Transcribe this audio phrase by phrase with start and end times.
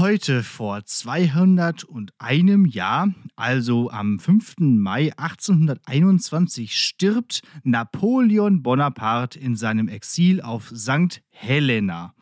[0.00, 1.84] Heute vor 201
[2.74, 4.54] Jahr, also am 5.
[4.60, 11.20] Mai 1821, stirbt Napoleon Bonaparte in seinem Exil auf St.
[11.28, 12.14] Helena.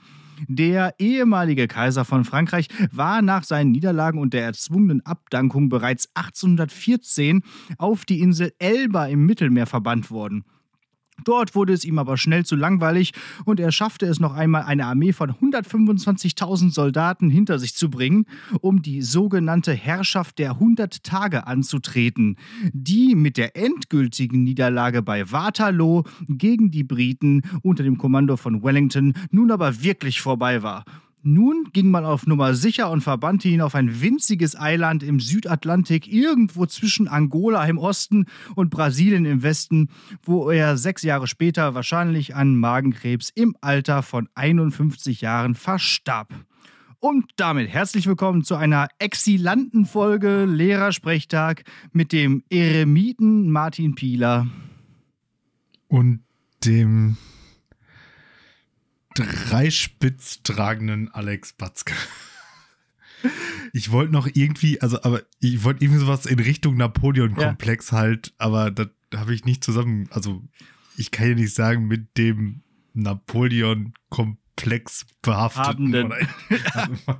[0.49, 7.45] Der ehemalige Kaiser von Frankreich war nach seinen Niederlagen und der erzwungenen Abdankung bereits 1814
[7.79, 10.45] auf die Insel Elba im Mittelmeer verbannt worden.
[11.25, 13.13] Dort wurde es ihm aber schnell zu langweilig
[13.45, 18.27] und er schaffte es noch einmal, eine Armee von 125.000 Soldaten hinter sich zu bringen,
[18.61, 22.37] um die sogenannte Herrschaft der 100 Tage anzutreten,
[22.73, 29.15] die mit der endgültigen Niederlage bei Waterloo gegen die Briten unter dem Kommando von Wellington
[29.31, 30.85] nun aber wirklich vorbei war.
[31.23, 36.07] Nun ging man auf Nummer sicher und verbannte ihn auf ein winziges Eiland im Südatlantik,
[36.07, 39.89] irgendwo zwischen Angola im Osten und Brasilien im Westen,
[40.23, 46.33] wo er sechs Jahre später wahrscheinlich an Magenkrebs im Alter von 51 Jahren verstarb.
[47.01, 54.47] Und damit herzlich willkommen zu einer exzellenten Folge Lehrersprechtag mit dem Eremiten Martin Pieler.
[55.89, 56.21] Und
[56.65, 57.17] dem
[59.27, 61.95] dreispitz tragenden Alex Batzke.
[63.73, 67.99] Ich wollte noch irgendwie, also, aber ich wollte irgendwie sowas in Richtung Napoleon-Komplex ja.
[67.99, 70.43] halt, aber das habe ich nicht zusammen, also
[70.97, 72.63] ich kann ja nicht sagen, mit dem
[72.95, 76.13] Napoleon-Komplex komplex behafteten.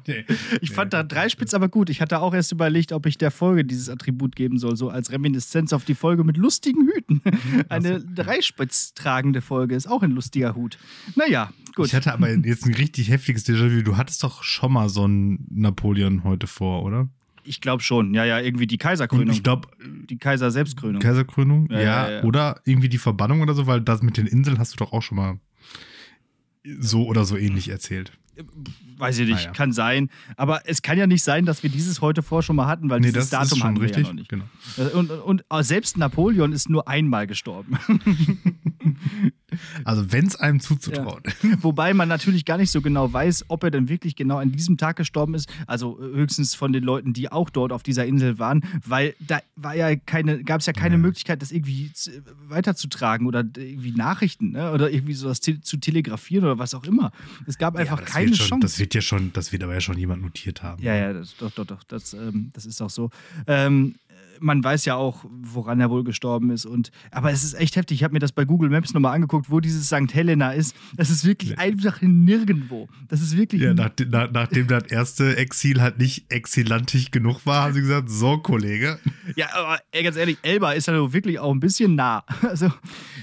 [0.61, 1.91] ich fand da Dreispitz aber gut.
[1.91, 5.13] Ich hatte auch erst überlegt, ob ich der Folge dieses Attribut geben soll, so als
[5.13, 7.23] Reminiszenz auf die Folge mit lustigen Hüten.
[7.69, 10.79] Eine Dreispitz tragende Folge ist auch ein lustiger Hut.
[11.17, 11.87] Naja, gut.
[11.87, 13.83] Ich hatte aber jetzt ein richtig heftiges Déjà-vu.
[13.83, 17.09] Du hattest doch schon mal so einen Napoleon heute vor, oder?
[17.45, 18.13] Ich glaube schon.
[18.15, 19.27] Ja, ja, irgendwie die Kaiserkrönung.
[19.27, 19.69] Und ich glaube.
[19.81, 21.01] Die Kaiser-Selbstkrönung.
[21.01, 24.59] Kaiserkrönung, ja, ja, ja, Oder irgendwie die Verbannung oder so, weil das mit den Inseln
[24.59, 25.39] hast du doch auch schon mal
[26.79, 28.13] so oder so ähnlich erzählt.
[28.99, 29.51] Weiß ich nicht, ah, ja.
[29.53, 30.11] kann sein.
[30.37, 33.01] Aber es kann ja nicht sein, dass wir dieses heute vor schon mal hatten, weil
[33.01, 34.03] nee, dieses das Datum ist schon haben richtig.
[34.03, 34.29] Ja noch nicht.
[34.29, 34.45] Genau.
[34.95, 37.79] Und, und, und, selbst Napoleon ist nur einmal gestorben.
[39.85, 41.23] Also wenn es einem zuzutrauen.
[41.43, 41.51] Ja.
[41.61, 44.77] Wobei man natürlich gar nicht so genau weiß, ob er denn wirklich genau an diesem
[44.77, 45.49] Tag gestorben ist.
[45.67, 49.75] Also höchstens von den Leuten, die auch dort auf dieser Insel waren, weil da war
[49.75, 50.99] ja keine, gab es ja keine ja.
[51.01, 51.91] Möglichkeit, das irgendwie
[52.49, 54.73] weiterzutragen oder irgendwie Nachrichten ne?
[54.73, 57.13] oder irgendwie sowas te zu telegrafieren oder was auch immer.
[57.47, 58.67] Es gab einfach ja, keine schon, Chance.
[58.67, 60.83] Das wird ja schon, das wird aber ja schon jemand notiert haben.
[60.83, 61.85] Ja, ja, das, doch, doch, doch.
[61.85, 63.11] Das, ähm, das ist auch so.
[63.47, 63.95] Ähm,
[64.41, 66.67] man weiß ja auch, woran er wohl gestorben ist.
[66.67, 67.99] Und, aber es ist echt heftig.
[67.99, 70.13] Ich habe mir das bei Google Maps nochmal angeguckt, wo dieses St.
[70.13, 70.77] Helena ist.
[70.97, 71.59] Das ist wirklich ja.
[71.59, 72.89] einfach nirgendwo.
[73.09, 73.63] Das ist wirklich.
[73.63, 78.11] Ja, nach, nach, nachdem das erste Exil halt nicht exilantig genug war, haben sie gesagt:
[78.11, 78.99] So, Kollege.
[79.37, 82.25] Ja, aber ey, ganz ehrlich, Elba ist ja wirklich auch ein bisschen nah.
[82.49, 82.73] Also,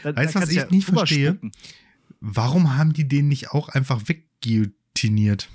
[0.03, 1.39] da, weißt du, was ich ja nicht verstehe?
[2.19, 5.49] Warum haben die den nicht auch einfach wegguillotiniert?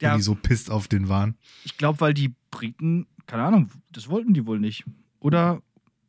[0.00, 1.36] Ja, wenn die so pisst auf den waren.
[1.64, 4.84] Ich glaube, weil die Briten keine Ahnung, das wollten die wohl nicht.
[5.20, 5.62] Oder,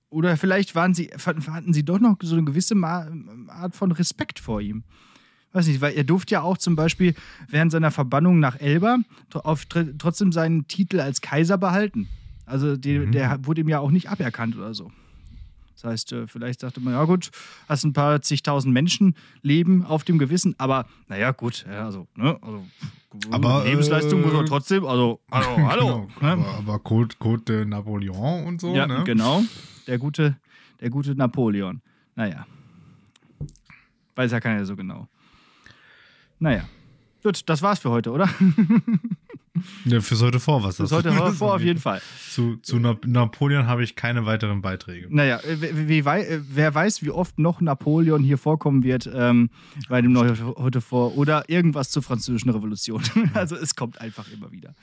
[0.10, 4.62] oder vielleicht waren sie, hatten sie doch noch so eine gewisse Art von Respekt vor
[4.62, 4.84] ihm.
[5.54, 7.16] Weiß nicht, weil er durfte ja auch zum Beispiel
[7.48, 9.00] während seiner Verbannung nach Elba
[9.34, 12.08] auf, trotzdem seinen Titel als Kaiser behalten.
[12.46, 13.12] Also die, mhm.
[13.12, 14.92] der wurde ihm ja auch nicht aberkannt oder so.
[15.78, 17.30] Das heißt, äh, vielleicht dachte man, ja gut,
[17.70, 22.38] hast ein paar zigtausend Menschen leben auf dem Gewissen, aber naja, gut, ja, also, ne,
[22.42, 22.66] also
[23.32, 26.08] aber, Lebensleistung muss man äh, trotzdem, also, also hallo.
[26.20, 26.44] Genau, ne?
[26.44, 29.04] Aber, aber Code, Code de Napoleon und so, ja, ne?
[29.04, 29.44] genau,
[29.86, 30.38] der gute,
[30.82, 31.82] der gute Napoleon.
[32.16, 32.48] Naja.
[34.16, 35.08] Weiß ja keiner so genau.
[36.40, 36.68] Naja.
[37.28, 38.30] Gut, das war's für heute, oder?
[39.86, 40.76] Ja, fürs heute vor was.
[40.76, 42.00] Fürs heute vor auf jeden Fall.
[42.30, 45.08] Zu, zu Napoleon habe ich keine weiteren Beiträge.
[45.10, 49.50] Naja, wie, wie, wer weiß, wie oft noch Napoleon hier vorkommen wird ähm,
[49.90, 53.02] bei dem heute vor oder irgendwas zur französischen Revolution.
[53.34, 54.76] also es kommt einfach immer wieder.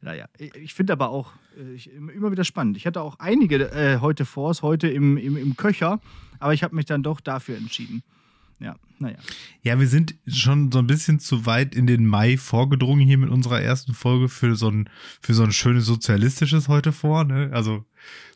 [0.00, 2.76] Naja, ich finde aber auch äh, ich, immer wieder spannend.
[2.76, 6.00] Ich hatte auch einige äh, heute vors, heute im, im, im Köcher,
[6.38, 8.04] aber ich habe mich dann doch dafür entschieden.
[8.60, 9.16] Ja, naja.
[9.62, 13.30] Ja, wir sind schon so ein bisschen zu weit in den Mai vorgedrungen hier mit
[13.30, 14.88] unserer ersten Folge für so ein,
[15.20, 17.24] für so ein schönes sozialistisches heute vor.
[17.24, 17.50] Ne?
[17.52, 17.84] Also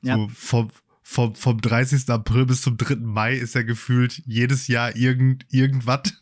[0.02, 0.16] ja.
[0.16, 0.70] so vom,
[1.02, 2.08] vom, vom 30.
[2.10, 2.96] April bis zum 3.
[2.96, 6.12] Mai ist ja gefühlt jedes Jahr irgend, irgendwas.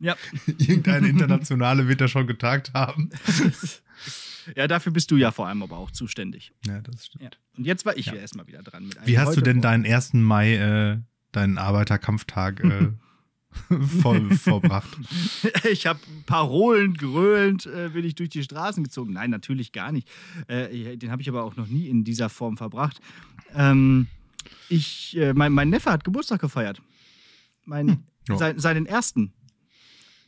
[0.00, 0.16] Ja.
[0.58, 3.10] Irgendeine internationale wird er schon getagt haben.
[4.56, 6.52] ja, dafür bist du ja vor allem aber auch zuständig.
[6.66, 7.24] Ja, das stimmt.
[7.24, 7.30] Ja.
[7.56, 8.14] Und jetzt war ich ja.
[8.14, 8.90] erstmal wieder dran.
[9.04, 10.14] Wie hast du denn deinen 1.
[10.14, 10.98] Mai, äh,
[11.32, 12.88] deinen Arbeiterkampftag äh,
[14.02, 14.88] voll verbracht.
[15.70, 19.12] Ich habe Parolen gröhlend äh, bin ich durch die Straßen gezogen.
[19.12, 20.08] Nein, natürlich gar nicht.
[20.46, 23.00] Äh, den habe ich aber auch noch nie in dieser Form verbracht.
[23.54, 24.08] Ähm,
[24.68, 26.82] ich, äh, mein, mein Neffe hat Geburtstag gefeiert.
[27.64, 27.88] Mein,
[28.28, 28.38] hm.
[28.38, 29.32] sein, seinen ersten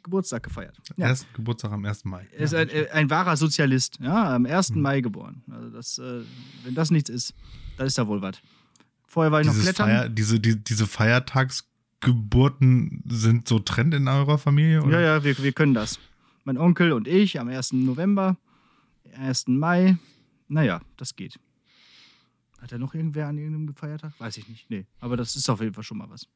[0.02, 0.76] Geburtstag gefeiert.
[0.96, 1.08] Ja.
[1.08, 2.05] Ersten Geburtstag am 1.
[2.05, 2.26] Mai.
[2.32, 4.70] Er ist ein, ein, wahrer Sozialist, ja, am 1.
[4.70, 4.81] Mhm.
[4.81, 5.43] Mai geboren.
[5.50, 6.23] Also das, äh,
[6.64, 7.34] wenn das nichts ist,
[7.76, 8.37] dann ist da wohl was.
[9.06, 9.88] Vorher war ich Dieses noch klettern.
[9.88, 10.87] Feier, diese, die, diese
[12.01, 14.83] Feiertagsgeburten sind so Trend in eurer Familie?
[14.83, 15.01] Oder?
[15.01, 15.99] Ja, ja, wir, wir können das.
[16.45, 17.73] Mein Onkel und ich am 1.
[17.73, 18.37] November,
[19.17, 19.49] 1.
[19.49, 19.97] Mai.
[20.49, 21.39] Naja, das geht.
[22.61, 24.13] Hat er noch irgendwer an irgendeinem Feiertag?
[24.19, 24.71] Weiß ich nicht.
[24.71, 26.29] Nee, aber das ist auf jeden Fall schon mal was.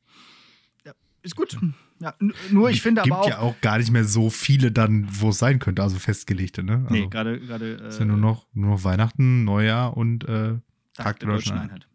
[0.84, 0.92] Ja,
[1.22, 1.56] ist gut.
[2.00, 2.14] Ja,
[2.50, 3.20] nur ich finde aber auch.
[3.20, 5.98] Es gibt ja auch gar nicht mehr so viele dann, wo es sein könnte, also
[5.98, 6.84] festgelegte, ne?
[6.84, 7.38] Also nee, gerade.
[7.40, 10.58] gerade äh, ist ja nur noch, nur noch Weihnachten, Neujahr und äh,
[10.94, 11.70] Tag, der Deutschen Einheit.
[11.70, 11.89] Einheit.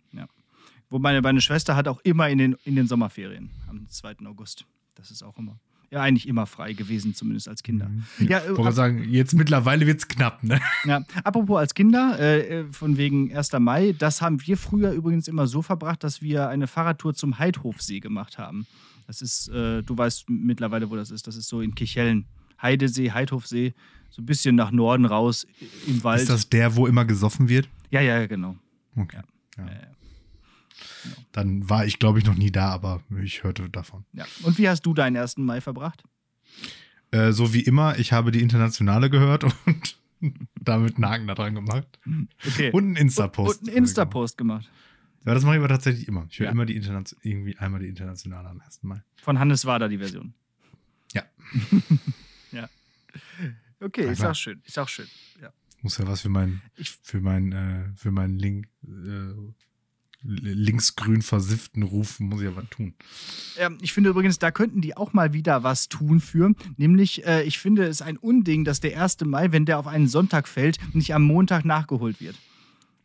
[0.95, 0.99] Ja.
[0.99, 4.25] Wo meine, meine Schwester hat auch immer in den, in den Sommerferien am 2.
[4.25, 4.65] August.
[4.95, 5.59] Das ist auch immer
[5.91, 7.87] ja eigentlich immer frei gewesen, zumindest als Kinder.
[7.87, 8.27] Mhm.
[8.27, 10.59] Ja, ich wollte sagen, jetzt mittlerweile wird es knapp, ne?
[10.85, 13.53] Ja, apropos als Kinder, äh, äh von wegen 1.
[13.59, 17.99] Mai, das haben wir früher übrigens immer so verbracht, dass wir eine Fahrradtour zum Heidhofsee
[17.99, 18.67] gemacht haben.
[19.07, 21.27] Das ist, äh, du weißt mittlerweile, wo das ist.
[21.27, 22.25] Das ist so in Kichellen.
[22.61, 23.73] Heidesee, Heidhofsee,
[24.09, 25.45] so ein bisschen nach Norden raus
[25.87, 26.21] im Wald.
[26.21, 27.69] Ist das der, wo immer gesoffen wird?
[27.91, 28.55] Ja, ja, genau.
[28.95, 29.21] Okay.
[29.57, 29.65] Ja.
[29.65, 29.94] Ja.
[31.31, 34.05] Dann war ich, glaube ich, noch nie da, aber ich hörte davon.
[34.13, 34.25] Ja.
[34.43, 35.37] Und wie hast du deinen 1.
[35.37, 36.03] Mai verbracht?
[37.11, 39.97] Äh, so wie immer, ich habe die Internationale gehört und
[40.61, 41.99] damit einen Haken da dran gemacht.
[42.45, 42.71] Okay.
[42.71, 43.61] Und einen Insta-Post.
[43.61, 44.69] Und, einen Insta-Post gemacht.
[45.25, 46.27] Ja, das mache ich aber tatsächlich immer.
[46.29, 46.51] Ich höre ja.
[46.51, 48.83] immer die Internation irgendwie einmal die Internationale am 1.
[48.83, 49.01] Mai.
[49.21, 50.33] Von Hannes Wader die Version.
[51.13, 51.23] Ja.
[52.51, 52.69] ja.
[53.79, 54.61] Okay, ist auch schön.
[54.65, 55.07] Ist auch schön.
[55.41, 55.51] Ja.
[55.81, 56.61] Muss ja was für meinen
[57.01, 59.33] für mein, äh, für meinen Link äh,
[60.27, 62.93] linksgrün versifften rufen, muss ich aber tun.
[63.59, 66.53] Ja, ich finde übrigens, da könnten die auch mal wieder was tun für.
[66.77, 69.25] Nämlich, äh, ich finde es ein Unding, dass der 1.
[69.25, 72.35] Mai, wenn der auf einen Sonntag fällt, nicht am Montag nachgeholt wird.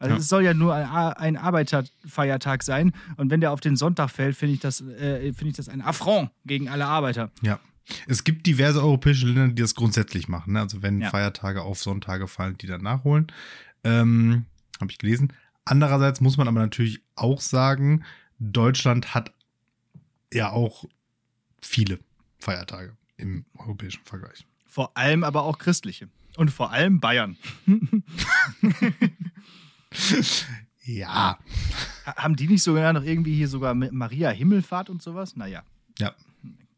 [0.00, 0.18] Also ja.
[0.18, 2.92] es soll ja nur ein Arbeiterfeiertag sein.
[3.16, 5.82] Und wenn der auf den Sonntag fällt, finde ich, das, äh, find ich das ein
[5.82, 7.30] Affront gegen alle Arbeiter.
[7.42, 7.60] Ja.
[8.06, 10.54] Es gibt diverse europäische Länder, die das grundsätzlich machen.
[10.54, 10.60] Ne?
[10.60, 11.10] Also wenn ja.
[11.10, 13.26] Feiertage auf Sonntage fallen, die dann nachholen.
[13.84, 14.46] Ähm,
[14.80, 15.34] Habe ich gelesen.
[15.64, 18.04] Andererseits muss man aber natürlich auch sagen,
[18.38, 19.32] Deutschland hat
[20.32, 20.84] ja auch
[21.60, 22.00] viele
[22.38, 24.46] Feiertage im europäischen Vergleich.
[24.66, 26.08] Vor allem aber auch christliche.
[26.36, 27.36] Und vor allem Bayern.
[30.84, 31.38] ja.
[32.06, 35.36] Haben die nicht sogar noch irgendwie hier sogar Maria Himmelfahrt und sowas?
[35.36, 35.64] Naja.
[35.98, 36.14] Ja.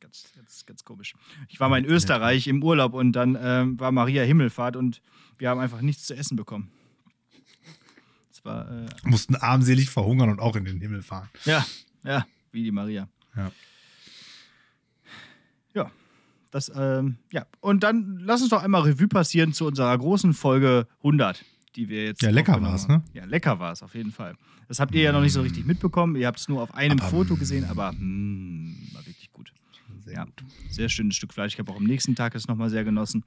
[0.01, 1.15] Ganz, ganz, ganz komisch.
[1.49, 5.01] Ich war mal in Österreich im Urlaub und dann ähm, war Maria Himmelfahrt und
[5.39, 6.73] wir haben einfach nichts zu essen bekommen
[8.45, 8.71] war.
[8.71, 11.29] Äh, Mussten armselig verhungern und auch in den Himmel fahren.
[11.45, 11.65] Ja,
[12.05, 13.09] ja, wie die Maria.
[13.37, 13.51] Ja.
[15.75, 15.91] Ja.
[16.51, 17.47] Das, ähm, ja.
[17.61, 21.45] Und dann lass uns doch einmal Revue passieren zu unserer großen Folge 100,
[21.77, 22.23] die wir jetzt.
[22.23, 23.03] Ja, lecker war es, ne?
[23.15, 24.35] Ja, lecker war es auf jeden Fall.
[24.69, 26.17] Das habt ihr ja noch nicht so richtig mitbekommen.
[26.17, 29.53] Ihr habt es nur auf einem aber, Foto gesehen, aber mh, hm, war richtig gut.
[30.05, 30.45] Sehr ja, gut.
[30.69, 31.55] Sehr schönes Stück Fleisch.
[31.55, 33.25] Ich habe auch am nächsten Tag es nochmal sehr genossen.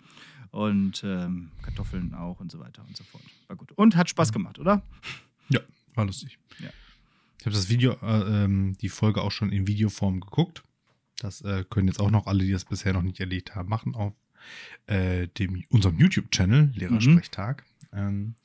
[0.56, 3.22] Und ähm, Kartoffeln auch und so weiter und so fort.
[3.48, 3.74] War gut.
[3.74, 4.82] Und hat Spaß gemacht, oder?
[5.50, 5.60] Ja,
[5.96, 6.40] war lustig.
[6.60, 6.70] Ja.
[7.38, 10.64] Ich habe das Video, äh, ähm, die Folge auch schon in Videoform geguckt.
[11.20, 13.96] Das äh, können jetzt auch noch alle, die das bisher noch nicht erlebt haben, machen
[13.96, 14.14] auf
[14.88, 17.66] äh, dem, unserem YouTube-Channel, Lehrersprechtag.
[17.92, 17.98] Mhm.
[18.00, 18.36] Ähm,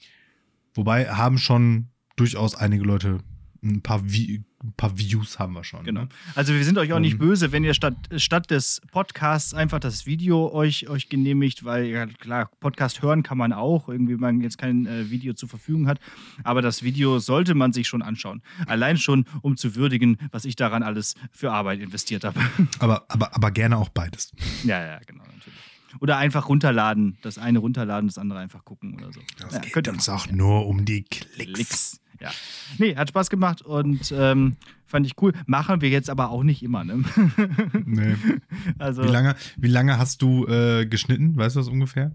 [0.75, 3.21] wobei haben schon durchaus einige Leute
[3.62, 5.85] ein paar, Vi ein paar Views haben wir schon.
[5.85, 6.03] Genau.
[6.03, 6.09] Ne?
[6.35, 10.05] Also wir sind euch auch nicht böse, wenn ihr statt, statt des Podcasts einfach das
[10.05, 14.59] Video euch, euch genehmigt, weil ja klar, Podcast hören kann man auch, irgendwie man jetzt
[14.59, 15.99] kein äh, Video zur Verfügung hat.
[16.45, 18.43] Aber das Video sollte man sich schon anschauen.
[18.67, 22.40] Allein schon, um zu würdigen, was ich daran alles für Arbeit investiert habe.
[22.79, 24.33] Aber, aber, aber gerne auch beides.
[24.64, 25.59] Ja, ja, genau, natürlich.
[25.99, 29.20] Oder einfach runterladen, das eine runterladen, das andere einfach gucken oder so.
[29.40, 30.32] Das ja, geht uns auch ja.
[30.32, 31.52] nur um die Klicks.
[31.52, 32.30] Klicks ja.
[32.78, 35.32] Nee, hat Spaß gemacht und ähm, fand ich cool.
[35.47, 37.02] Machen wir jetzt aber auch nicht immer, ne?
[37.85, 38.14] nee.
[38.78, 41.37] Also, wie, lange, wie lange hast du äh, geschnitten?
[41.37, 42.12] Weißt du das ungefähr?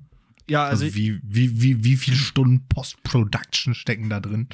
[0.48, 4.48] Ja, also, also wie, wie, wie, wie viele Stunden Post-Production stecken da drin?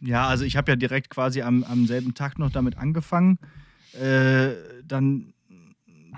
[0.00, 3.38] Ja, also ich habe ja direkt quasi am, am selben Tag noch damit angefangen.
[3.92, 4.54] Äh,
[4.84, 5.32] dann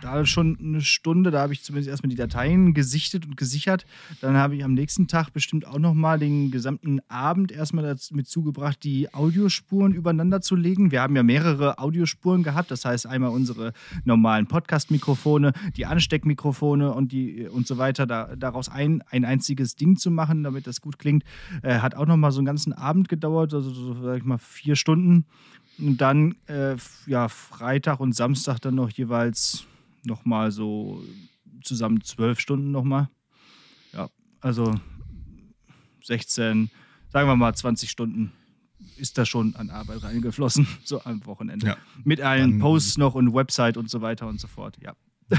[0.01, 3.87] da schon eine Stunde, da habe ich zumindest erstmal die Dateien gesichtet und gesichert.
[4.21, 8.83] Dann habe ich am nächsten Tag bestimmt auch nochmal den gesamten Abend erstmal damit zugebracht,
[8.83, 10.91] die Audiospuren übereinander zu legen.
[10.91, 13.73] Wir haben ja mehrere Audiospuren gehabt, das heißt einmal unsere
[14.05, 18.07] normalen Podcast-Mikrofone, die Ansteckmikrofone und, die, und so weiter.
[18.07, 21.25] Da, daraus ein, ein einziges Ding zu machen, damit das gut klingt,
[21.63, 24.77] äh, hat auch nochmal so einen ganzen Abend gedauert, also so, sag ich mal, vier
[24.77, 25.25] Stunden.
[25.79, 26.77] Und dann äh,
[27.07, 29.67] ja, Freitag und Samstag dann noch jeweils
[30.05, 31.03] nochmal so
[31.63, 33.09] zusammen zwölf Stunden nochmal.
[33.93, 34.09] Ja,
[34.41, 34.75] also
[36.05, 36.71] 16,
[37.11, 38.33] sagen wir mal 20 Stunden
[38.97, 41.67] ist da schon an Arbeit reingeflossen, so am Wochenende.
[41.67, 41.77] Ja.
[42.05, 44.95] Mit allen Posts noch und Website und so weiter und so fort, ja.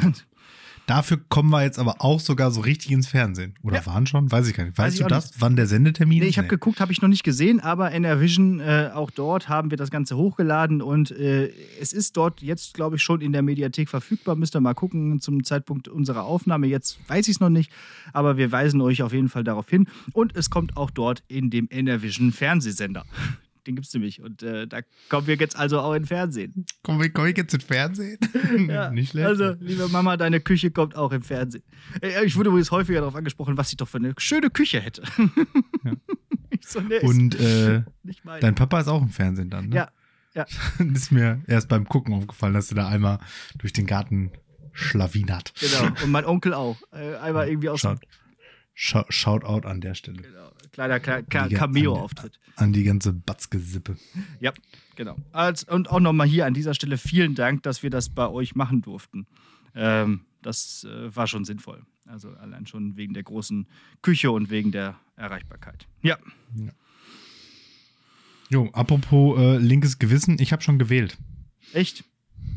[0.89, 3.53] Dafür kommen wir jetzt aber auch sogar so richtig ins Fernsehen.
[3.61, 3.85] Oder Ja.
[3.85, 4.31] waren schon?
[4.31, 4.75] Weiß ich gar nicht.
[4.75, 5.25] Weiß Weißt ich du das?
[5.31, 5.41] nicht.
[5.41, 6.29] Wann der Sendetermin Nee, ist?
[6.31, 9.77] ich habe geguckt, habe ich noch nicht gesehen, aber NRVision, äh, auch dort haben wir
[9.77, 13.87] das Ganze hochgeladen und äh, es ist dort jetzt, glaube ich, schon in der Mediathek
[13.87, 14.35] verfügbar.
[14.35, 16.65] Müsst ihr mal gucken zum Zeitpunkt unserer Aufnahme.
[16.65, 17.71] Jetzt weiß ich es noch nicht,
[18.11, 19.87] aber wir weisen euch auf jeden Fall darauf hin.
[20.13, 23.05] Und es kommt auch dort in dem NRVision Fernsehsender.
[23.67, 24.21] Den gibt es nämlich.
[24.21, 26.65] Und äh, da kommen wir jetzt also auch in Fernsehen.
[26.83, 28.17] Komm, komm ich jetzt ins Fernsehen?
[28.69, 29.27] Ja, nicht schlecht.
[29.27, 31.63] Also, liebe Mama, deine Küche kommt auch im Fernsehen.
[32.01, 35.03] Äh, Ich wurde übrigens häufiger darauf angesprochen, was ich doch für eine schöne Küche hätte.
[36.51, 37.83] Ich so, nee, Und äh,
[38.41, 39.75] dein Papa ist auch im Fernsehen dann, ne?
[39.75, 39.91] Ja,
[40.33, 40.45] ja.
[40.93, 43.19] ist mir erst beim Gucken aufgefallen, dass du da einmal
[43.59, 44.31] durch den Garten
[44.73, 45.53] schlawinert.
[45.59, 45.91] Genau.
[46.03, 46.77] Und mein Onkel auch.
[46.91, 47.99] Äh, Einmal irgendwie aus Shout,
[48.73, 50.21] Shout, Shoutout an der Stelle.
[50.21, 50.51] Genau.
[50.71, 52.39] Kleiner Ka Cameo-Auftritt.
[52.55, 53.97] An die ganze Batzgesippe.
[54.39, 54.53] Ja,
[54.95, 55.15] genau.
[55.67, 58.81] Und auch nochmal hier an dieser Stelle vielen Dank, dass wir das bei euch machen
[58.81, 59.27] durften.
[59.75, 61.83] Ähm, das äh, war schon sinnvoll.
[62.05, 63.67] Also allein schon wegen der großen
[64.01, 65.87] Küche und wegen der Erreichbarkeit.
[66.01, 66.17] Ja,
[68.51, 71.17] Jo, apropos äh, linkes Gewissen, ich habe schon gewählt.
[71.73, 72.03] echt?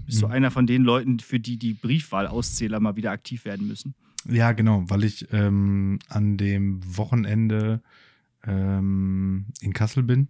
[0.06, 0.32] Bist du Mhm.
[0.32, 3.94] einer von den Leuten, für die die Briefwahlauszähler mal wieder aktiv werden müssen?
[4.28, 7.82] Ja, genau, weil ich ähm, an dem Wochenende
[8.44, 10.28] ähm, in Kassel bin.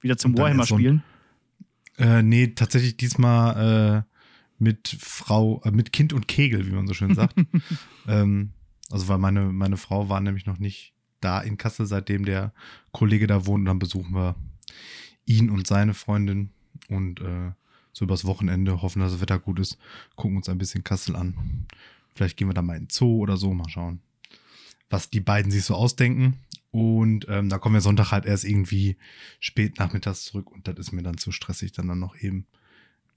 [0.00, 1.02] Wieder zum Warhammer so spielen?
[1.98, 4.12] Äh, nee, tatsächlich diesmal äh,
[4.58, 7.34] mit Frau, äh, mit Kind und Kegel, wie man so schön sagt.
[8.06, 8.50] ähm,
[8.90, 12.52] also weil meine, meine Frau war nämlich noch nicht da in Kassel, seitdem der
[12.92, 13.60] Kollege da wohnt.
[13.60, 14.36] Und dann besuchen wir
[15.24, 16.50] ihn und seine Freundin
[16.88, 17.52] und äh,
[17.92, 19.78] so übers Wochenende hoffen, dass das Wetter gut ist,
[20.16, 21.66] gucken uns ein bisschen Kassel an.
[22.14, 24.00] Vielleicht gehen wir da mal in den Zoo oder so, mal schauen,
[24.90, 26.38] was die beiden sich so ausdenken.
[26.70, 28.96] Und ähm, da kommen wir Sonntag halt erst irgendwie
[29.40, 32.46] spät nachmittags zurück und das ist mir dann zu stressig, dann, dann noch eben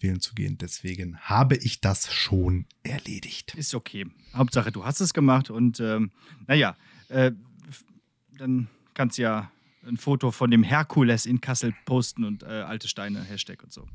[0.01, 0.57] wählen zu gehen.
[0.57, 3.55] Deswegen habe ich das schon erledigt.
[3.55, 4.07] Ist okay.
[4.33, 6.11] Hauptsache, du hast es gemacht und ähm,
[6.47, 6.75] naja,
[7.07, 7.31] äh,
[8.37, 9.51] dann kannst du ja
[9.87, 13.87] ein Foto von dem Herkules in Kassel posten und äh, alte Steine, Hashtag und so.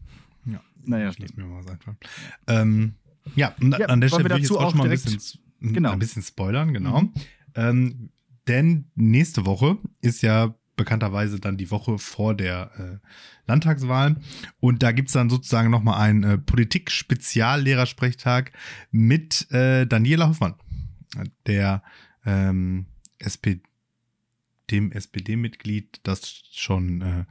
[0.47, 1.99] Ja, Naja, ich lass mir mal was einfallen.
[2.47, 2.95] Ähm,
[3.35, 5.21] ja, und Ja, an der Stelle will ich jetzt auch auch schon mal ein bisschen,
[5.61, 5.93] Genau.
[5.93, 7.03] ein bisschen spoilern, genau.
[7.03, 7.12] Mhm.
[7.55, 8.11] Ähm,
[8.49, 12.99] denn nächste Woche ist ja bekannterweise dann die Woche vor der äh,
[13.47, 14.17] Landtagswahl.
[14.61, 18.53] Und da gibt's dann sozusagen nochmal einen äh, Politik-Speziallehrersprechtag
[18.91, 20.55] mit äh, Daniela Hoffmann,
[21.47, 21.83] der
[22.25, 22.87] ähm,
[23.21, 23.61] SP,
[24.71, 27.25] dem SPD-Mitglied, das schon äh,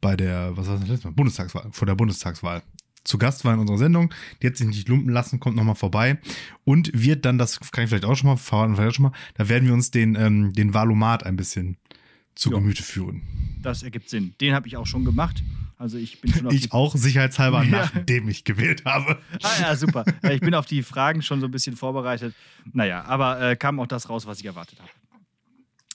[0.00, 1.14] bei der, was war das letzte Mal?
[1.14, 2.62] Bundestagswahl, vor der Bundestagswahl
[3.08, 4.12] zu Gast war in unserer Sendung.
[4.42, 6.18] Die hat sich nicht lumpen lassen, kommt nochmal vorbei
[6.64, 9.48] und wird dann, das kann ich vielleicht auch schon mal verraten, vielleicht schon mal, da
[9.48, 11.76] werden wir uns den, ähm, den Valomat ein bisschen
[12.34, 12.58] zu Ja.
[12.58, 13.22] Gemüte führen.
[13.62, 14.34] Das ergibt Sinn.
[14.40, 15.42] Den habe ich auch schon gemacht.
[15.76, 17.90] Also ich bin schon auf Ich auch sicherheitshalber, Ja.
[17.94, 19.18] nachdem ich gewählt habe.
[19.42, 20.04] Ah ja, super.
[20.30, 22.34] Ich bin auf die Fragen schon so ein bisschen vorbereitet.
[22.72, 24.90] Naja, aber äh, kam auch das raus, was ich erwartet habe.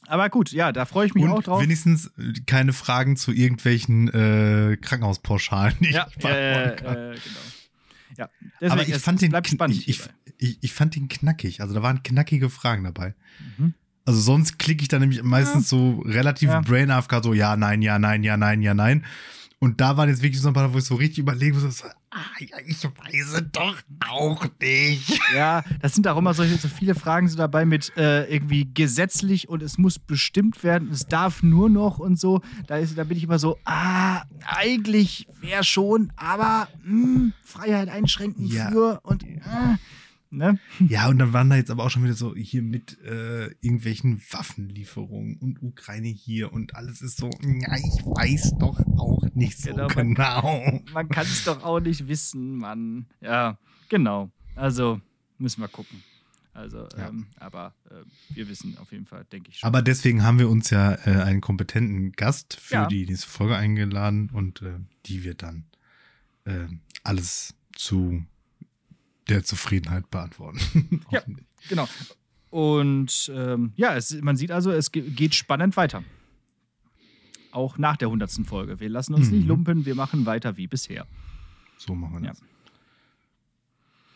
[0.08, 1.62] Aber gut, ja, da freue ich mich auch Und drauf.
[1.62, 2.12] wenigstens
[2.46, 5.76] keine Fragen zu irgendwelchen äh, Krankenhauspauschalen.
[5.80, 6.96] die Ja, ich beantworten äh, kann.
[6.96, 7.40] äh, genau.
[8.18, 8.30] Ja,
[8.62, 9.78] deswegen, Aber ich fand, den, bleibt kn- spannend.
[9.78, 10.02] ich, ich,
[10.38, 11.62] ich, ich fand den knackig.
[11.62, 13.16] Also da waren knackige Fragen dabei.
[13.58, 13.74] Mhm.
[14.06, 16.60] Also sonst klicke ich da nämlich meistens so relativ Ja.
[16.62, 19.06] brain AFK so ja, nein, ja, nein, ja, nein, ja, nein.
[19.64, 22.18] Und da waren jetzt wirklich so ein paar, wo ich so richtig überlegen muss, ah,
[22.38, 23.78] ja, ich weiß es doch
[24.10, 25.18] auch nicht.
[25.34, 29.48] Ja, das sind auch immer solche, so viele Fragen so dabei mit äh, irgendwie gesetzlich
[29.48, 32.42] und es muss bestimmt werden, es darf nur noch und so.
[32.68, 38.48] Da, ist, da bin ich immer so, ah, eigentlich wäre schon, aber mh, Freiheit einschränken
[38.48, 38.70] Ja.
[38.70, 39.40] für und äh,
[40.38, 40.60] ne?
[40.88, 44.22] Ja, und dann waren da jetzt aber auch schon wieder so hier mit äh, irgendwelchen
[44.32, 49.72] Waffenlieferungen und Ukraine hier und alles ist so, ja, ich weiß doch auch nicht so
[49.72, 50.42] Genau, genau.
[50.66, 53.06] man- Man kann es doch auch nicht wissen, Mann.
[53.22, 53.58] Ja,
[53.90, 54.32] genau.
[54.56, 55.02] Also
[55.38, 56.04] müssen wir gucken.
[56.56, 57.10] Also, Ja.
[57.10, 57.96] ähm, aber äh,
[58.36, 59.68] wir wissen auf jeden Fall, denke ich schon.
[59.68, 62.86] Aber deswegen haben wir uns ja äh, einen kompetenten Gast für Ja.
[62.88, 64.76] die nächste Folge eingeladen und äh,
[65.08, 65.66] die wird dann
[66.46, 66.68] äh,
[67.04, 68.24] alles zu
[69.30, 70.60] der Zufriedenheit beantworten.
[71.12, 71.22] Ja.
[71.70, 71.88] Genau.
[72.50, 76.04] Und ähm, ja, es, man sieht also, es ge- geht spannend weiter.
[77.52, 78.32] Auch nach der 100.
[78.46, 78.80] Folge.
[78.80, 79.38] Wir lassen uns Mhm.
[79.38, 81.08] nicht lumpen, wir machen weiter wie bisher.
[81.78, 82.30] So machen wir Ja.
[82.32, 82.42] das.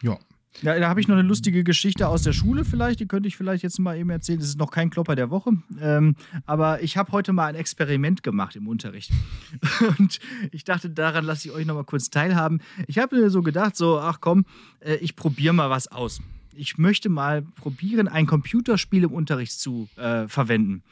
[0.02, 0.20] Ja.
[0.64, 3.38] Ja, da habe ich noch eine lustige Geschichte aus der Schule vielleicht, die könnte ich
[3.38, 4.40] vielleicht jetzt mal eben erzählen.
[4.40, 8.24] Das ist noch kein Klopper der Woche, ähm, aber ich habe heute mal ein Experiment
[8.24, 9.12] gemacht im Unterricht.
[10.00, 10.20] Und
[10.52, 12.62] ich dachte, daran lasse ich euch noch mal kurz teilhaben.
[12.88, 14.46] Ich habe mir so gedacht, so, ach komm,
[14.80, 16.22] äh, ich probiere mal was aus.
[16.58, 20.84] Ich möchte mal probieren, ein Computerspiel im Unterricht zu äh, verwenden.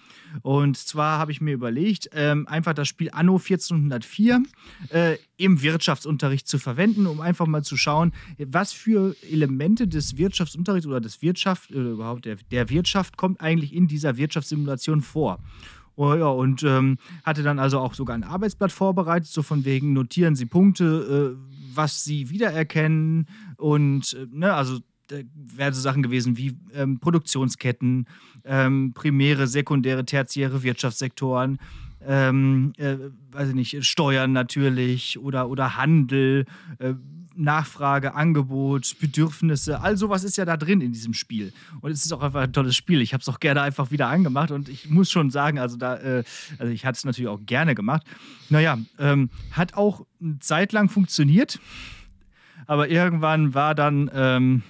[0.41, 4.43] Und zwar habe ich mir überlegt, ähm, einfach das Spiel Anno 1404
[4.89, 10.87] äh, im Wirtschaftsunterricht zu verwenden, um einfach mal zu schauen, was für Elemente des Wirtschaftsunterrichts
[10.87, 15.39] oder des Wirtschaft oder überhaupt der, der Wirtschaft kommt eigentlich in dieser Wirtschaftssimulation vor.
[15.97, 19.93] Oh, ja, und ähm, hatte dann also auch sogar ein Arbeitsblatt vorbereitet, so von wegen
[19.93, 26.37] notieren Sie Punkte, äh, was Sie wiedererkennen und äh, ne, also wären so Sachen gewesen
[26.37, 28.07] wie ähm, Produktionsketten,
[28.43, 31.59] ähm, primäre, sekundäre, tertiäre Wirtschaftssektoren,
[32.07, 32.97] ähm, äh,
[33.31, 36.45] weiß ich nicht, Steuern natürlich oder, oder Handel,
[36.79, 36.93] äh,
[37.37, 41.51] Nachfrage, Angebot, Bedürfnisse, all sowas ist ja da drin in diesem Spiel.
[41.81, 43.01] Und es ist auch einfach ein tolles Spiel.
[43.01, 45.97] Ich habe es auch gerne einfach wieder angemacht und ich muss schon sagen, also da,
[45.97, 46.23] äh,
[46.57, 48.03] also ich hatte es natürlich auch gerne gemacht.
[48.49, 51.59] Naja, ähm, hat auch eine Zeit lang funktioniert,
[52.67, 54.63] aber irgendwann war dann, ähm,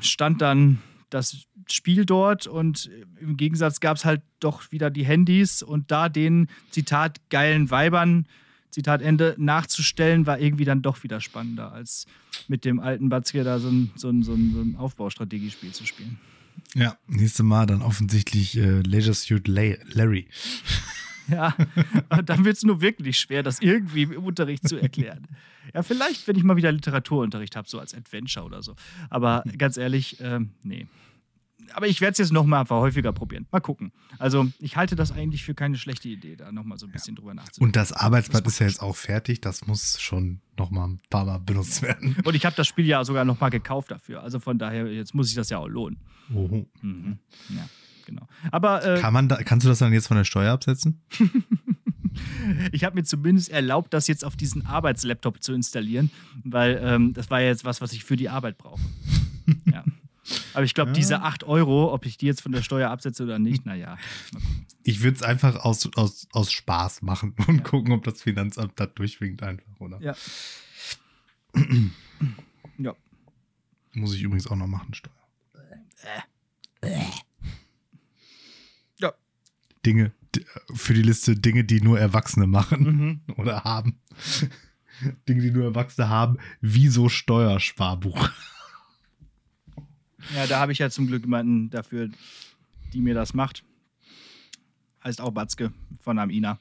[0.00, 0.78] stand dann
[1.10, 2.90] das Spiel dort und
[3.20, 8.26] im Gegensatz gab es halt doch wieder die Handys und da den Zitat geilen Weibern
[8.70, 12.06] Zitat Ende, nachzustellen, war irgendwie dann doch wieder spannender, als
[12.48, 15.86] mit dem alten Batzke da so ein, so ein, so ein, so ein Aufbaustrategiespiel zu
[15.86, 16.18] spielen.
[16.74, 20.28] Ja, nächstes Mal dann offensichtlich äh, Leisure Suit Larry.
[21.38, 21.54] Ja,
[22.24, 25.26] dann wird es nur wirklich schwer, das irgendwie im Unterricht zu erklären.
[25.74, 28.74] Ja, vielleicht, wenn ich mal wieder Literaturunterricht habe, so als Adventure oder so.
[29.10, 30.86] Aber ganz ehrlich, ähm, nee
[31.74, 33.46] aber ich werde es jetzt nochmal einfach häufiger probieren.
[33.50, 33.92] Mal gucken.
[34.18, 37.20] Also, ich halte das eigentlich für keine schlechte Idee, da nochmal so ein bisschen ja.
[37.20, 37.64] drüber nachzudenken.
[37.64, 39.40] Und das Arbeitsblatt das ist ja jetzt auch fertig.
[39.40, 42.16] Das muss schon nochmal ein paar Mal benutzt werden.
[42.24, 44.22] Und ich habe das Spiel ja sogar nochmal gekauft dafür.
[44.22, 45.98] Also von daher, jetzt muss ich das ja auch lohnen.
[46.34, 46.66] Oh.
[46.82, 47.18] Mhm.
[47.50, 47.68] Ja,
[48.08, 48.26] genau.
[48.50, 48.84] Aber.
[48.84, 51.00] Äh, Kann man da, kannst du das dann jetzt von der Steuer absetzen?
[52.72, 56.10] ich habe mir zumindest erlaubt, das jetzt auf diesen Arbeitslaptop zu installieren,
[56.44, 58.80] weil ähm, das war ja jetzt was, was ich für die Arbeit brauche.
[59.72, 59.84] ja.
[60.52, 60.94] Aber ich glaube, ja.
[60.94, 63.96] diese 8 Euro, ob ich die jetzt von der Steuer absetze oder nicht, naja.
[64.82, 67.62] Ich würde es einfach aus, aus, aus Spaß machen und ja.
[67.62, 70.00] gucken, ob das Finanzamt da durchwinkt einfach, oder?
[70.02, 70.14] Ja.
[72.78, 72.94] ja.
[73.94, 75.12] Muss ich übrigens auch noch machen, Steuer.
[76.04, 76.24] Ja.
[79.84, 80.12] Dinge,
[80.74, 83.20] für die Liste Dinge, die nur Erwachsene machen mhm.
[83.36, 83.98] oder haben.
[85.28, 88.30] Dinge, die nur Erwachsene haben, wie so Steuersparbuch.
[90.34, 92.10] Ja, da habe ich ja zum Glück jemanden dafür,
[92.92, 93.64] die mir das macht.
[95.04, 96.58] Heißt auch Batzke von Amina.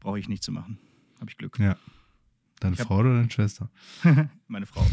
[0.00, 0.78] Brauche ich nicht zu machen.
[1.20, 1.58] Habe ich Glück.
[1.58, 1.76] Ja.
[2.58, 3.70] Deine Frau oder deine Schwester?
[4.48, 4.86] meine Frau.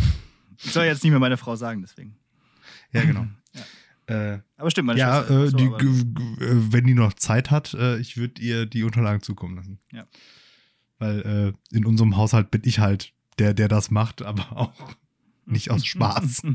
[0.57, 2.17] Ich soll jetzt nicht mehr meine Frau sagen, deswegen.
[2.91, 3.27] Ja, genau.
[3.53, 3.61] ja.
[4.09, 5.43] Äh, aber stimmt, meine ja, Schwester.
[5.43, 5.71] Äh, so, die,
[6.73, 9.79] wenn die noch Zeit hat, äh, ich würde ihr die Unterlagen zukommen lassen.
[9.91, 10.07] Ja.
[10.97, 14.95] Weil äh, in unserem Haushalt bin ich halt der, der das macht, aber auch
[15.45, 16.43] nicht aus Spaß.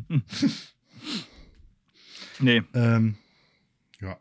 [2.40, 2.62] Nee.
[2.75, 3.14] Ähm,
[4.01, 4.19] ja.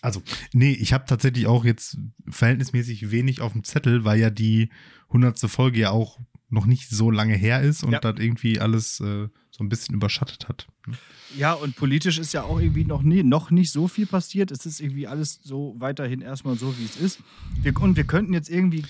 [0.00, 4.70] Also, nee, ich habe tatsächlich auch jetzt verhältnismäßig wenig auf dem Zettel, weil ja die
[5.08, 7.98] hundertste Folge ja auch noch nicht so lange her ist und ja.
[7.98, 10.68] das irgendwie alles äh, so ein bisschen überschattet hat.
[10.86, 10.96] Ne?
[11.36, 14.50] Ja, und politisch ist ja auch irgendwie noch, nie, noch nicht so viel passiert.
[14.50, 17.20] Es ist irgendwie alles so weiterhin erstmal so, wie es ist.
[17.60, 18.84] Wir, und wir könnten jetzt irgendwie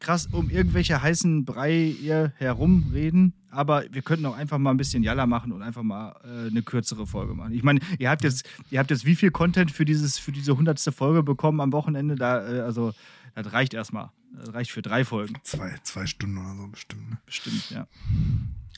[0.00, 5.02] krass um irgendwelche heißen Brei hier herumreden, aber wir könnten auch einfach mal ein bisschen
[5.02, 7.52] Jalla machen und einfach mal äh, eine kürzere Folge machen.
[7.52, 10.56] Ich meine, ihr habt jetzt, ihr habt jetzt wie viel Content für dieses, für diese
[10.56, 12.14] hundertste Folge bekommen am Wochenende?
[12.14, 12.92] Da, äh, also,
[13.34, 14.10] das reicht erstmal.
[14.36, 15.34] Das reicht für drei Folgen.
[15.42, 17.10] Zwei, zwei Stunden oder so bestimmt.
[17.10, 17.18] Ne?
[17.26, 17.86] Bestimmt, ja.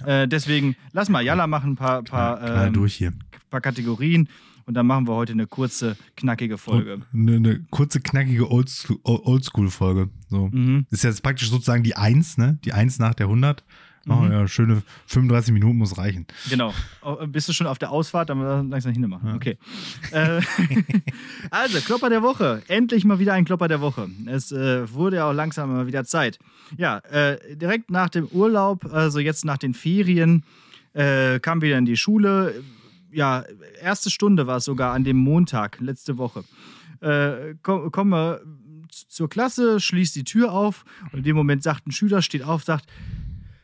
[0.00, 0.22] ja.
[0.22, 3.12] Äh, deswegen, lass mal Jalla machen, ein paar, paar, knall, knall ähm, durch hier.
[3.50, 4.28] paar Kategorien.
[4.66, 7.00] Und dann machen wir heute eine kurze, knackige Folge.
[7.12, 10.10] Eine, eine kurze, knackige Oldschool-Folge.
[10.28, 10.48] So.
[10.52, 10.86] Mhm.
[10.90, 12.58] Ist jetzt praktisch sozusagen die Eins, ne?
[12.64, 13.64] Die Eins nach der 100.
[14.08, 14.32] Oh, mhm.
[14.32, 16.26] ja, schöne 35 Minuten muss reichen.
[16.48, 16.72] Genau.
[17.02, 18.30] Oh, bist du schon auf der Ausfahrt?
[18.30, 19.28] Dann langsam hinmachen.
[19.28, 19.34] Ja.
[19.34, 19.58] Okay.
[20.10, 20.40] Äh,
[21.50, 22.62] also, Klopper der Woche.
[22.68, 24.08] Endlich mal wieder ein Klopper der Woche.
[24.26, 26.38] Es äh, wurde ja auch langsam mal wieder Zeit.
[26.76, 30.44] Ja, äh, direkt nach dem Urlaub, also jetzt nach den Ferien,
[30.94, 32.54] äh, kam wieder in die Schule
[33.12, 33.44] ja,
[33.80, 36.44] erste Stunde war es sogar an dem Montag, letzte Woche.
[37.00, 38.40] Äh, komm, komme
[38.90, 42.64] zur Klasse, schließt die Tür auf und in dem Moment sagt ein Schüler, steht auf,
[42.64, 42.86] sagt,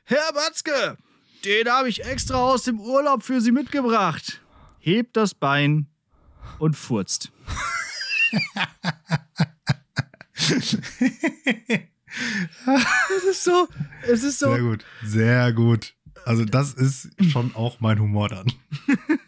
[0.08, 0.96] Herr Batzke,
[1.44, 4.40] den habe ich extra aus dem Urlaub für Sie mitgebracht.
[4.78, 5.88] Hebt das Bein
[6.60, 7.32] und furzt.
[10.36, 10.74] es
[13.30, 13.66] ist so,
[14.06, 14.52] es ist so.
[14.52, 15.94] Sehr gut, sehr gut.
[16.24, 18.46] Also das ist schon auch mein Humor dann.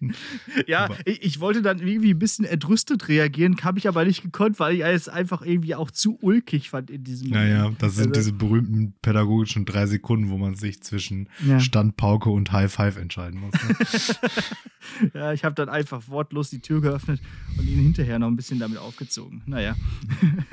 [0.66, 4.58] ja, ich, ich, wollte dann irgendwie ein bisschen entrüstet reagieren, habe ich aber nicht gekonnt,
[4.58, 7.50] weil ich es einfach irgendwie auch zu ulkig fand in diesem Moment.
[7.50, 11.60] Naja, das sind also, diese berühmten pädagogischen drei Sekunden, wo man sich zwischen ja.
[11.60, 13.52] Standpauke und High Five entscheiden muss.
[13.52, 15.10] Ne?
[15.14, 17.20] ja, ich habe dann einfach wortlos die Tür geöffnet
[17.58, 19.42] und ihn hinterher noch ein bisschen damit aufgezogen.
[19.46, 19.76] Naja.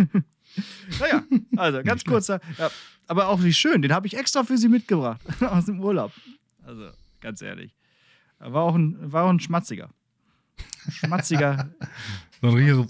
[1.00, 1.24] naja,
[1.56, 2.70] also ganz kurzer, ja,
[3.08, 6.12] aber auch wie schön, den habe ich extra für Sie mitgebracht aus dem Urlaub.
[6.64, 6.90] Also,
[7.22, 7.77] ganz ehrlich.
[8.40, 9.90] War auch ein, war auch ein Schmatziger.
[10.90, 11.70] Schmatziger.
[12.42, 12.88] so ein so.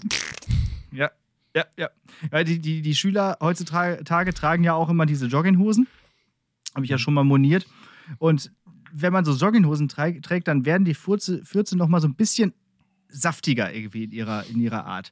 [0.92, 1.10] Ja,
[1.54, 1.90] ja, ja.
[2.30, 5.86] ja die, die, die Schüler heutzutage tragen ja auch immer diese Jogginghosen.
[6.74, 7.66] Habe ich ja schon mal moniert.
[8.18, 8.52] Und
[8.92, 12.54] wenn man so Jogginghosen trägt, dann werden die Furze, Fürze noch mal so ein bisschen
[13.08, 15.10] saftiger irgendwie in ihrer, in ihrer Art.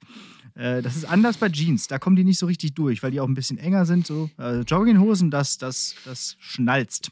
[0.55, 1.87] Äh, das ist anders bei Jeans.
[1.89, 4.07] Da kommen die nicht so richtig durch, weil die auch ein bisschen enger sind.
[4.07, 4.31] So.
[4.39, 7.11] Äh, Jogginghosen, das, das, das schnalzt.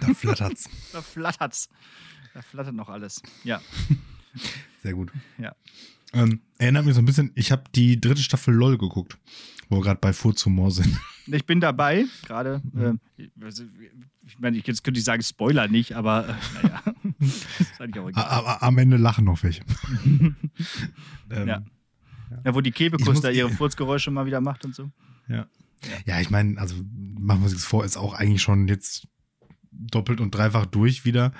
[0.00, 0.68] Da flattert's.
[0.92, 1.68] da flattert's.
[2.36, 3.22] Da flattert noch alles.
[3.44, 3.62] Ja.
[4.82, 5.10] Sehr gut.
[5.38, 5.56] Ja.
[6.12, 9.16] Ähm, erinnert mich so ein bisschen, ich habe die dritte Staffel LOL geguckt,
[9.70, 10.98] wo wir gerade bei Furzumor sind.
[11.28, 12.60] Ich bin dabei, gerade.
[12.74, 13.00] Mhm.
[13.16, 13.52] Äh,
[14.26, 16.82] ich meine, jetzt könnte ich sagen, Spoiler nicht, aber äh, naja.
[17.20, 18.24] ist eigentlich auch egal.
[18.24, 19.62] Aber am Ende lachen noch welche.
[21.30, 21.64] ähm, ja.
[22.44, 22.54] ja.
[22.54, 24.90] wo die Kebekus da ihre Furzgeräusche mal wieder macht und so.
[25.26, 25.46] Ja.
[26.04, 26.76] Ja, ich meine, also
[27.18, 29.08] machen wir uns vor, ist auch eigentlich schon jetzt
[29.78, 31.32] doppelt und dreifach durch wieder.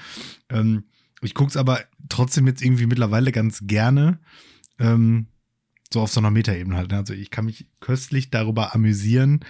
[0.49, 0.85] Ähm,
[1.23, 4.19] ich gucke es aber trotzdem jetzt irgendwie mittlerweile ganz gerne.
[4.79, 5.27] Ähm,
[5.93, 6.91] so auf so einer Metaebene halt.
[6.91, 6.99] Ne?
[6.99, 9.41] Also ich kann mich köstlich darüber amüsieren,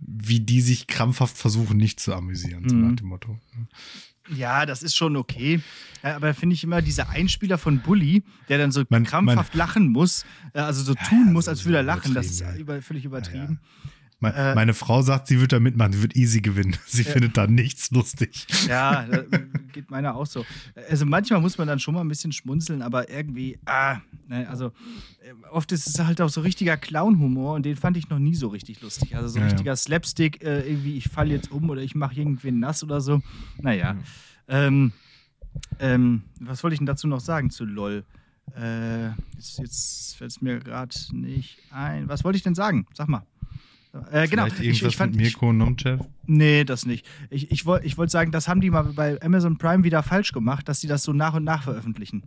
[0.00, 2.68] wie die sich krampfhaft versuchen, nicht zu amüsieren, mhm.
[2.68, 3.38] so nach dem Motto.
[3.56, 3.66] Ne?
[4.36, 5.60] Ja, das ist schon okay.
[6.02, 9.88] Aber finde ich immer dieser Einspieler von Bully, der dann so mein, krampfhaft mein, lachen
[9.88, 12.80] muss, äh, also so tun ja, muss, als würde er lachen, das ist ja.
[12.82, 13.60] völlig übertrieben.
[13.62, 16.76] Ja, Me äh, meine Frau sagt, sie wird da mitmachen, sie wird easy gewinnen.
[16.86, 17.12] Sie ja.
[17.12, 18.46] findet da nichts lustig.
[18.66, 19.06] Ja,
[19.72, 20.44] geht meiner auch so.
[20.90, 24.72] Also manchmal muss man dann schon mal ein bisschen schmunzeln, aber irgendwie, ah, ne, also
[25.20, 28.34] äh, oft ist es halt auch so richtiger Clown-Humor und den fand ich noch nie
[28.34, 29.14] so richtig lustig.
[29.14, 29.76] Also so ja, richtiger ja.
[29.76, 33.22] Slapstick, äh, irgendwie, ich falle jetzt um oder ich mache irgendwen nass oder so.
[33.60, 33.96] Naja.
[34.48, 34.92] Ähm,
[35.78, 38.04] ähm, was wollte ich denn dazu noch sagen zu LOL?
[38.56, 42.08] Äh, jetzt jetzt fällt es mir gerade nicht ein.
[42.08, 42.86] Was wollte ich denn sagen?
[42.94, 43.22] Sag mal.
[44.10, 44.46] Äh, genau.
[44.46, 46.04] ich, ich fand, mit Mirko Nomchev?
[46.26, 47.06] Nee, das nicht.
[47.30, 50.32] Ich, ich wollte ich wollt sagen, das haben die mal bei Amazon Prime wieder falsch
[50.32, 52.22] gemacht, dass sie das so nach und nach veröffentlichen.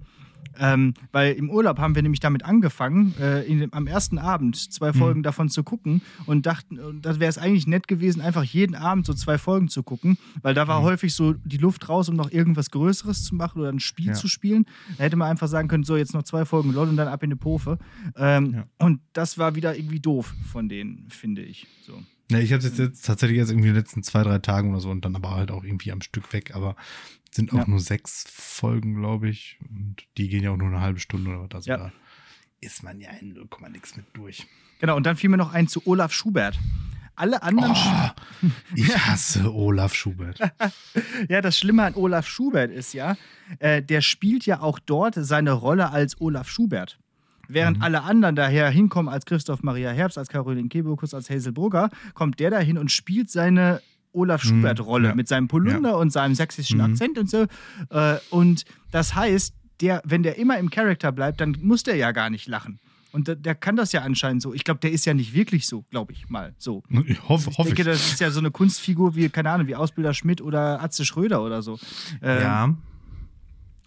[0.60, 4.94] Ähm, weil im Urlaub haben wir nämlich damit angefangen, äh, in, am ersten Abend zwei
[4.94, 5.24] Folgen mhm.
[5.24, 9.14] davon zu gucken und dachten, das wäre es eigentlich nett gewesen, einfach jeden Abend so
[9.14, 10.86] zwei Folgen zu gucken, weil da war mhm.
[10.86, 14.14] häufig so die Luft raus, um noch irgendwas Größeres zu machen oder ein Spiel ja.
[14.14, 14.66] zu spielen.
[14.98, 17.24] Da hätte man einfach sagen können, so jetzt noch zwei Folgen LOL und dann ab
[17.24, 17.78] in die Pofe.
[18.16, 18.64] Ähm, ja.
[18.78, 21.68] Und das war wieder irgendwie doof von denen, finde ich.
[21.86, 22.02] So.
[22.32, 24.80] Ja, ich habe es jetzt, tatsächlich jetzt irgendwie in den letzten zwei, drei Tagen oder
[24.80, 26.56] so und dann aber halt auch irgendwie am Stück weg.
[26.56, 26.76] Aber
[27.30, 27.67] sind auch ja.
[27.67, 29.60] nur sechs Folgen, glaube ich.
[29.70, 31.56] Und die gehen ja auch nur eine halbe Stunde oder was.
[31.56, 31.78] Also ja.
[31.78, 31.91] da
[32.62, 34.48] ist man ja in 0, nix mit durch.
[34.80, 36.58] Genau, und dann fiel mir noch ein zu Olaf Schubert.
[37.15, 37.74] Alle anderen.
[37.74, 40.39] Oh, ich hasse Olaf Schubert.
[41.30, 43.17] ja, das Schlimme an Olaf Schubert ist ja,
[43.60, 47.01] äh, der spielt ja auch dort seine Rolle als Olaf Schubert.
[47.54, 47.84] Während mhm.
[47.84, 52.40] alle anderen daher hinkommen als Christoph Maria Herbst, als Caroline Kebekus, als Hazel Brugger, kommt
[52.40, 53.82] der dahin und spielt seine
[54.14, 54.50] Olaf mhm.
[54.50, 55.16] Schubert-Rolle ja.
[55.16, 55.96] mit seinem Polunder ja.
[55.96, 56.86] und seinem sächsischen mhm.
[56.86, 57.46] Akzent und so.
[57.90, 62.12] Äh, und das heißt, der, wenn der immer im Charakter bleibt, dann muss der ja
[62.12, 62.80] gar nicht lachen.
[63.12, 64.54] Und der, der kann das ja anscheinend so.
[64.54, 66.84] Ich glaube, der ist ja nicht wirklich so, glaube ich mal so.
[67.06, 70.14] Ich hoffe, ich denke, das ist ja so eine Kunstfigur wie, keine Ahnung, wie Ausbilder
[70.14, 71.78] Schmidt oder Atze Schröder oder so.
[72.22, 72.76] Ähm, ja.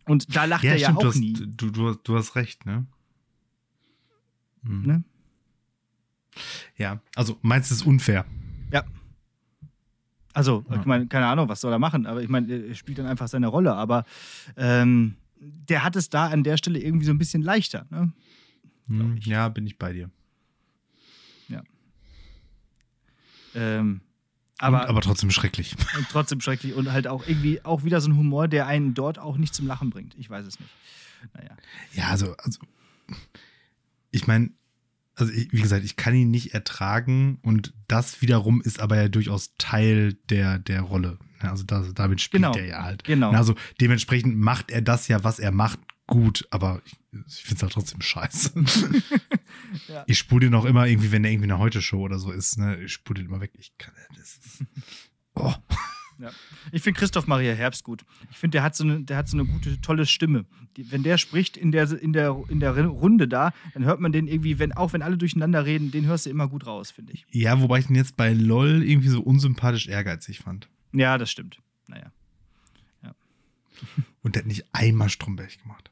[0.07, 1.33] Und da lacht ja, er ja stimmt, auch du hast, nie.
[1.33, 2.85] Du, du, du hast recht, ne?
[4.65, 4.87] Hm.
[4.87, 5.05] ne?
[6.77, 8.25] Ja, also meinst du es unfair?
[8.73, 8.85] Ja.
[10.33, 10.81] Also, ja.
[10.81, 13.29] ich meine, keine Ahnung, was soll er machen, aber ich meine, er spielt dann einfach
[13.29, 14.05] seine Rolle, aber
[14.57, 18.13] ähm, der hat es da an der Stelle irgendwie so ein bisschen leichter, ne?
[18.89, 20.11] Hm, ja, bin ich bei dir.
[21.49, 21.63] Ja.
[23.55, 24.01] Ähm,
[24.59, 25.75] aber, und, aber trotzdem schrecklich.
[25.97, 29.19] Und trotzdem schrecklich und halt auch irgendwie auch wieder so ein Humor, der einen dort
[29.19, 30.15] auch nicht zum Lachen bringt.
[30.17, 30.71] Ich weiß es nicht.
[31.35, 31.57] Naja.
[31.95, 32.61] Ja, also, also
[34.15, 34.51] ich meine,
[35.17, 39.09] also ich, wie gesagt, ich kann ihn nicht ertragen und das wiederum ist aber ja
[39.09, 41.19] durchaus Teil der, der Rolle.
[41.41, 43.05] Also das, damit spielt genau, er ja halt.
[43.05, 43.33] Genau.
[43.33, 46.97] Also dementsprechend macht er das ja, was er macht, gut, aber ich,
[47.27, 48.53] ich finde es halt trotzdem scheiße.
[49.89, 50.05] ja.
[50.07, 52.81] Ich spule den auch immer irgendwie, wenn er irgendwie eine Heute-Show oder so ist, ne,
[52.83, 53.53] ich spule den immer weg.
[53.59, 54.65] Ich kann, das ist,
[55.35, 55.55] oh.
[56.25, 56.31] Ja.
[56.73, 58.05] Ich finde Christoph Maria Herbst gut.
[58.31, 60.47] Ich finde, der hat so eine, der hat so eine gute, tolle Stimme.
[60.77, 64.13] Die, wenn der spricht in der, in, der, in der Runde da, dann hört man
[64.13, 67.13] den irgendwie, wenn, auch wenn alle durcheinander reden, den hörst du immer gut raus, finde
[67.13, 67.27] ich.
[67.31, 70.69] Ja, wobei ich den jetzt bei LOL irgendwie so unsympathisch ehrgeizig fand.
[70.93, 71.61] Ja, das stimmt.
[71.87, 72.11] Naja.
[73.03, 73.15] Ja.
[74.23, 75.91] Und der hat nicht einmal Stromberg gemacht.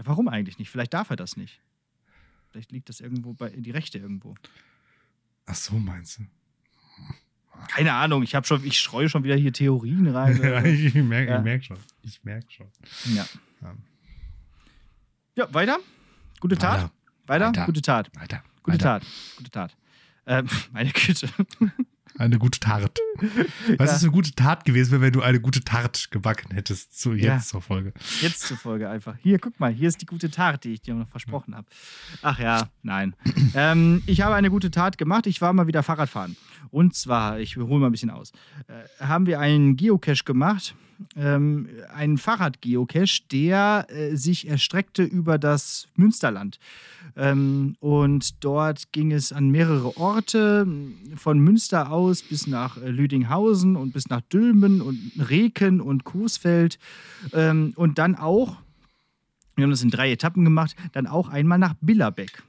[0.00, 0.70] Ja, warum eigentlich nicht?
[0.70, 1.60] Vielleicht darf er das nicht.
[2.50, 4.34] Vielleicht liegt das irgendwo bei die Rechte irgendwo.
[5.44, 6.22] Ach so, meinst du?
[7.68, 10.36] Keine Ahnung, ich habe schon, ich streue schon wieder hier Theorien rein.
[10.42, 11.40] ja, ich merke Ja.
[11.40, 11.76] merk schon.
[12.02, 12.66] Ich merke schon.
[13.14, 13.26] ja.
[13.62, 13.74] Ja.
[15.36, 15.78] ja, weiter?
[16.40, 16.82] Gute Tat?
[16.82, 16.90] Weiter.
[17.26, 17.46] Weiter?
[17.48, 17.66] Weiter.
[17.66, 18.10] Gute Tat.
[18.18, 18.42] Weiter.
[18.62, 19.00] Gute weiter.
[19.00, 19.06] Tat.
[19.36, 19.76] Gute Tat.
[20.26, 21.28] Ähm, meine Güte.
[22.20, 22.98] Eine gute Tat.
[23.78, 27.24] Was ist eine gute Tat gewesen, wenn du eine gute Tat gebacken hättest zu jetzt
[27.24, 27.38] Ja.
[27.40, 27.94] zur Folge?
[28.20, 29.16] Jetzt zur Folge einfach.
[29.22, 31.66] Hier, guck mal, hier ist die gute Tat, die ich dir noch versprochen habe.
[32.20, 33.16] Ach ja, nein.
[33.54, 35.26] ähm, ich habe eine gute Tat gemacht.
[35.26, 36.36] Ich war mal wieder Fahrradfahren.
[36.68, 38.32] Und zwar, ich hole mal ein bisschen aus,
[38.68, 40.74] äh, haben wir einen Geocache gemacht.
[41.16, 46.58] Ähm, einen Fahrrad-Geocache, der äh, sich erstreckte über das Münsterland.
[47.16, 50.66] Ähm, und dort ging es an mehrere Orte,
[51.16, 56.78] von Münster aus bis nach äh, Lüdinghausen und bis nach Dülmen und Reken und Coesfeld.
[57.32, 58.56] Ähm, und dann auch,
[59.56, 62.42] wir haben das in drei Etappen gemacht, dann auch einmal nach Billerbeck.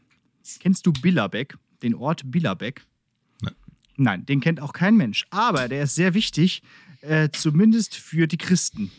[0.59, 2.83] Kennst du Billerbeck, den Ort Billerbeck?
[3.41, 3.55] Nein.
[3.97, 5.25] Nein, den kennt auch kein Mensch.
[5.29, 6.61] Aber der ist sehr wichtig,
[7.01, 8.91] äh, zumindest für die Christen.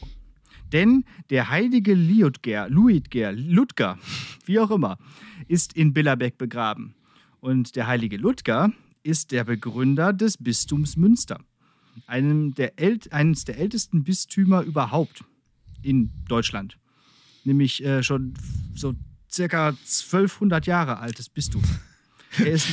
[0.73, 3.99] Denn der heilige Liudger, Luidger, Ludger,
[4.47, 4.99] wie auch immer,
[5.49, 6.95] ist in Billerbeck begraben.
[7.41, 11.41] Und der heilige Ludger ist der Begründer des Bistums Münster.
[12.07, 12.73] Einem der
[13.11, 15.25] eines der ältesten Bistümer überhaupt
[15.83, 16.79] in Deutschland.
[17.45, 18.35] Nämlich äh, schon
[18.75, 18.95] so
[19.31, 21.63] circa 1200 Jahre altes Bistum.
[22.39, 22.67] Er ist,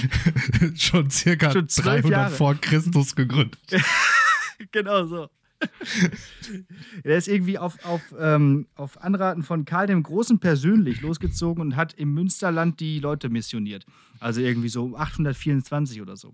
[0.78, 2.34] schon circa Schon zwölf 300 Jahre.
[2.34, 3.60] vor Christus gegründet.
[4.72, 5.30] genau so.
[7.04, 11.76] Er ist irgendwie auf, auf, ähm, auf Anraten von Karl dem Großen persönlich losgezogen und
[11.76, 13.86] hat im Münsterland die Leute missioniert.
[14.19, 16.32] Also irgendwie so um 824 oder so.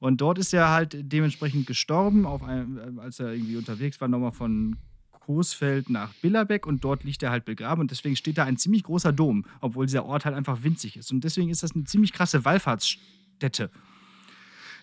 [0.00, 4.76] Und dort ist er halt dementsprechend gestorben, einem, als er irgendwie unterwegs war, nochmal von
[5.20, 8.82] Coesfeld nach Billerbeck und dort liegt er halt begraben und deswegen steht da ein ziemlich
[8.82, 11.12] großer Dom, obwohl dieser Ort halt einfach winzig ist.
[11.12, 13.70] Und deswegen ist das eine ziemlich krasse Wallfahrtsstätte.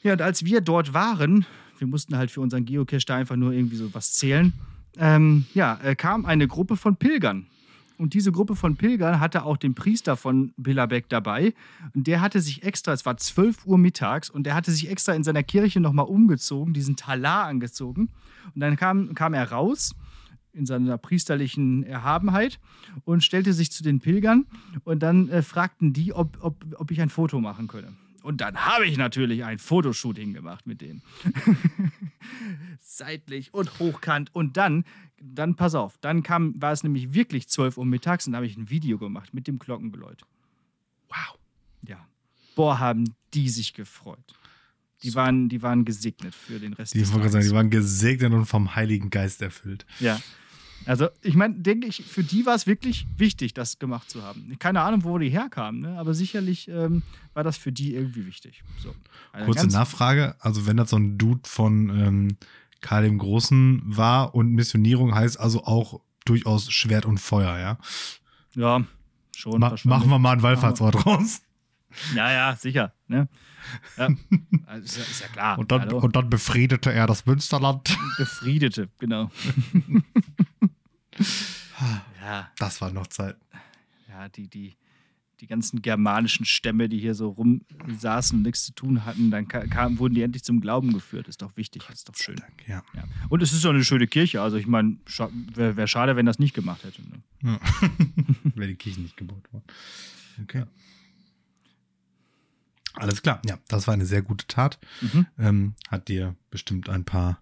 [0.04, 1.46] Ja, und als wir dort waren,
[1.82, 4.54] wir mussten halt für unseren Geocache da einfach nur irgendwie so was zählen,
[4.98, 7.48] ähm, ja, äh, kam eine Gruppe von Pilgern.
[7.98, 11.54] Und diese Gruppe von Pilgern hatte auch den Priester von Billerbeck dabei.
[11.94, 15.14] Und der hatte sich extra, es war 12 Uhr mittags, und der hatte sich extra
[15.14, 18.10] in seiner Kirche nochmal umgezogen, diesen Talar angezogen.
[18.56, 19.94] Und dann kam, kam er raus
[20.54, 22.60] in seiner priesterlichen Erhabenheit
[23.06, 24.46] und stellte sich zu den Pilgern.
[24.84, 27.94] Und dann äh, fragten die, ob, ob, ob ich ein Foto machen könne.
[28.22, 31.02] Und dann habe ich natürlich ein Fotoshooting gemacht mit denen.
[32.80, 34.34] Seitlich und hochkant.
[34.34, 34.86] Und dann,
[35.20, 38.46] dann pass auf, dann kam, war es nämlich wirklich 12 Uhr mittags und da habe
[38.46, 40.22] ich ein Video gemacht mit dem Glockengeläut.
[41.10, 41.38] Wow.
[41.88, 42.06] Ja.
[42.56, 44.20] Boah, haben die sich gefreut.
[45.04, 47.50] Die waren, die waren gesegnet für den Rest Die, des gerade sagen, Tages.
[47.50, 49.86] die waren gesegnet und vom Heiligen Geist erfüllt.
[50.00, 50.20] Ja.
[50.86, 54.56] Also, ich meine, denke ich, für die war es wirklich wichtig, das gemacht zu haben.
[54.60, 56.00] Keine Ahnung, wo die herkamen, ne?
[56.00, 58.64] aber sicherlich ähm, war das für die irgendwie wichtig.
[58.80, 58.96] So.
[59.32, 62.38] Also Kurze Nachfrage, also wenn das so ein Dude von ähm,
[62.82, 67.78] Karl dem Großen war und Missionierung heißt also auch durchaus Schwert und Feuer, ja?
[68.56, 68.84] Ja,
[69.36, 69.60] schon.
[69.60, 71.42] Ma machen wir mal einen Wallfahrtsort raus.
[72.16, 72.94] Ja, ja, sicher.
[73.08, 73.28] Ne?
[73.98, 74.10] Ja.
[74.66, 75.60] Also, ist, ja, ist ja klar.
[75.60, 77.98] Und dann, und dann befriedete er das Münsterland.
[78.18, 79.30] Befriedete, genau.
[82.22, 83.38] ja, Das war noch Zeit.
[84.10, 84.76] ja die, die,
[85.40, 89.66] die ganzen germanischen Stämme, die hier so rumsaßen und nichts zu tun hatten, dann ka-
[89.66, 91.28] kam, wurden die endlich zum Glauben geführt.
[91.28, 92.36] Ist doch wichtig, ist doch schön.
[92.36, 92.84] Dank, ja.
[92.94, 93.04] Ja.
[93.30, 94.42] Und es ist doch eine schöne Kirche.
[94.42, 94.98] Also ich meine,
[95.56, 97.02] wäre wär schade, wenn das nicht gemacht hätte.
[97.02, 97.24] Ne?
[97.44, 97.60] ja.
[98.56, 99.66] Wäre die Kirche nicht gebaut worden.
[100.44, 100.66] Okay.
[102.94, 103.42] Alles klar.
[103.46, 104.78] Ja, das war eine sehr gute Tat.
[105.02, 105.26] Mhm.
[105.40, 107.42] Ähm, hat dir bestimmt ein paar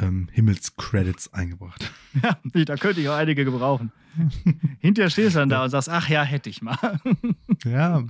[0.00, 1.92] ähm, Himmelscredits eingebracht.
[2.22, 3.90] Ja, da könnte ich auch einige gebrauchen.
[4.78, 7.00] Hinterher stehst du dann da und sagst, ach ja, hätte ich mal.
[7.64, 8.04] Ja.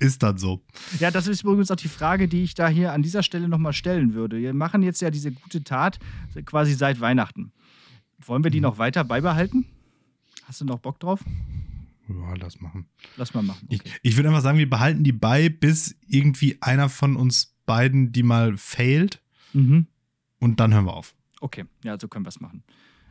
[0.00, 0.62] Ist dann so.
[0.98, 3.72] Ja, das ist übrigens auch die Frage, die ich da hier an dieser Stelle nochmal
[3.72, 4.38] stellen würde.
[4.40, 5.98] Wir machen jetzt ja diese gute Tat
[6.44, 7.52] quasi seit Weihnachten.
[8.24, 9.66] Wollen wir die noch weiter beibehalten?
[10.44, 11.24] Hast du noch Bock drauf?
[12.08, 12.86] Ja, lass machen.
[13.16, 13.66] Lass mal machen.
[13.70, 13.90] Ich, Okay.
[14.02, 18.22] ich würde einfach sagen, wir behalten die bei, bis irgendwie einer von uns beiden die
[18.22, 19.20] mal failt
[19.52, 19.86] Mhm.
[20.40, 21.14] Und dann hören wir auf.
[21.40, 22.62] Okay, ja, so können wir es machen.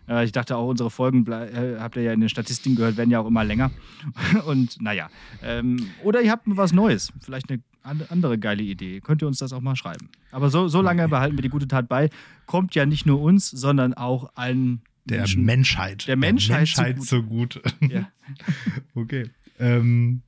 [0.08, 3.10] Äh, ich dachte auch, unsere Folgen, äh, habt ihr ja in den Statistiken gehört, werden
[3.12, 3.72] ja auch immer länger.
[4.46, 5.10] Und naja.
[5.42, 7.12] Ähm, oder ihr habt was Neues.
[7.22, 9.02] Vielleicht eine an- andere geile Idee.
[9.02, 10.10] Könnt ihr uns das auch mal schreiben.
[10.32, 12.10] Aber so, so lange behalten wir die gute Tat bei.
[12.46, 15.46] Kommt ja nicht nur uns, sondern auch allen Der Menschen.
[15.46, 16.08] Menschheit.
[16.08, 17.62] Der Menschheit so gut.
[17.82, 18.10] Ja.
[18.96, 19.30] okay.
[19.60, 20.22] Ähm,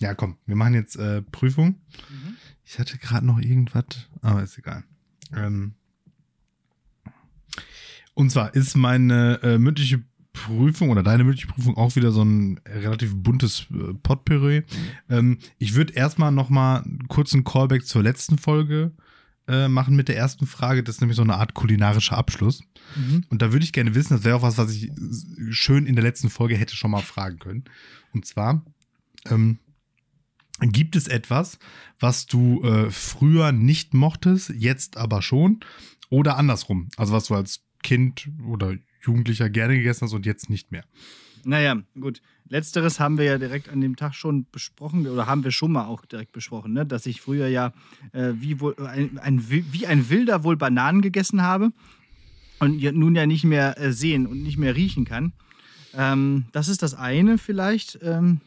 [0.00, 1.76] ja, komm, wir machen jetzt äh, Prüfung.
[2.10, 2.36] Mhm.
[2.64, 3.84] Ich hatte gerade noch irgendwas,
[4.20, 4.84] aber ist egal.
[5.34, 5.74] Ähm,
[8.14, 12.60] und zwar ist meine äh, mündliche Prüfung oder deine mündliche Prüfung auch wieder so ein
[12.66, 14.62] relativ buntes äh, Potpourri.
[15.08, 18.92] Ähm, ich würde erstmal nochmal einen kurzen Callback zur letzten Folge
[19.48, 20.82] äh, machen mit der ersten Frage.
[20.82, 22.62] Das ist nämlich so eine Art kulinarischer Abschluss.
[22.96, 23.24] Mhm.
[23.28, 24.90] Und da würde ich gerne wissen, das wäre auch was, was ich
[25.50, 27.64] schön in der letzten Folge hätte schon mal fragen können.
[28.12, 28.64] Und zwar,
[29.28, 29.58] ähm,
[30.60, 31.58] gibt es etwas,
[31.98, 35.60] was du äh, früher nicht mochtest, jetzt aber schon?
[36.08, 36.88] Oder andersrum?
[36.96, 40.84] Also was du als Kind oder Jugendlicher gerne gegessen hast und jetzt nicht mehr.
[41.44, 42.22] Naja, gut.
[42.48, 45.86] Letzteres haben wir ja direkt an dem Tag schon besprochen oder haben wir schon mal
[45.86, 46.84] auch direkt besprochen, ne?
[46.84, 47.72] dass ich früher ja
[48.12, 51.72] äh, wie, wohl, ein, ein, wie ein Wilder wohl Bananen gegessen habe
[52.58, 55.32] und nun ja nicht mehr äh, sehen und nicht mehr riechen kann.
[55.94, 57.98] Ähm, das ist das eine vielleicht.
[58.02, 58.40] Ähm,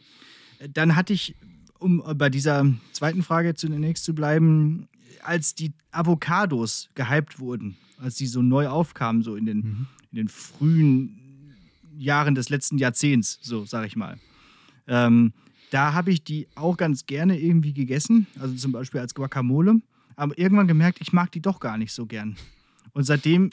[0.72, 1.34] dann hatte ich,
[1.78, 4.88] um bei dieser zweiten Frage zunächst zu bleiben,
[5.22, 10.22] als die Avocados gehypt wurden, als die so neu aufkamen, so in den mhm in
[10.22, 11.54] den frühen
[11.98, 14.18] Jahren des letzten Jahrzehnts, so sage ich mal.
[14.86, 15.32] Ähm,
[15.70, 19.80] da habe ich die auch ganz gerne irgendwie gegessen, also zum Beispiel als Guacamole.
[20.14, 22.36] Aber irgendwann gemerkt, ich mag die doch gar nicht so gern.
[22.96, 23.50] Und seitdem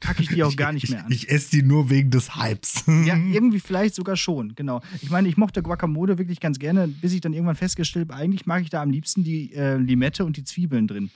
[0.00, 1.12] packe ich die auch gar nicht mehr an.
[1.12, 2.84] Ich, ich, esse die nur wegen des Hypes.
[2.86, 4.80] ja, irgendwie vielleicht sogar schon, genau.
[5.02, 8.46] Ich meine, ich mochte Guacamole wirklich ganz gerne, bis ich dann irgendwann festgestellt habe, eigentlich
[8.46, 11.10] mag ich da am liebsten die äh, Limette und die Zwiebeln drin.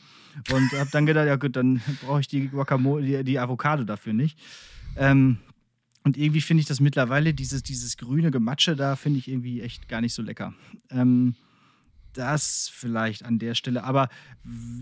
[0.52, 4.12] Und habe dann gedacht, ja gut, dann brauche ich die Guacamole, die, die Avocado dafür
[4.12, 4.38] nicht.
[4.96, 5.38] Ähm,
[6.04, 9.88] und irgendwie finde ich das mittlerweile, dieses, dieses grüne Gematsche da, finde ich irgendwie echt
[9.88, 10.52] gar nicht so lecker.
[10.90, 11.36] Ähm,
[12.12, 13.84] das vielleicht an der Stelle.
[13.84, 14.08] Aber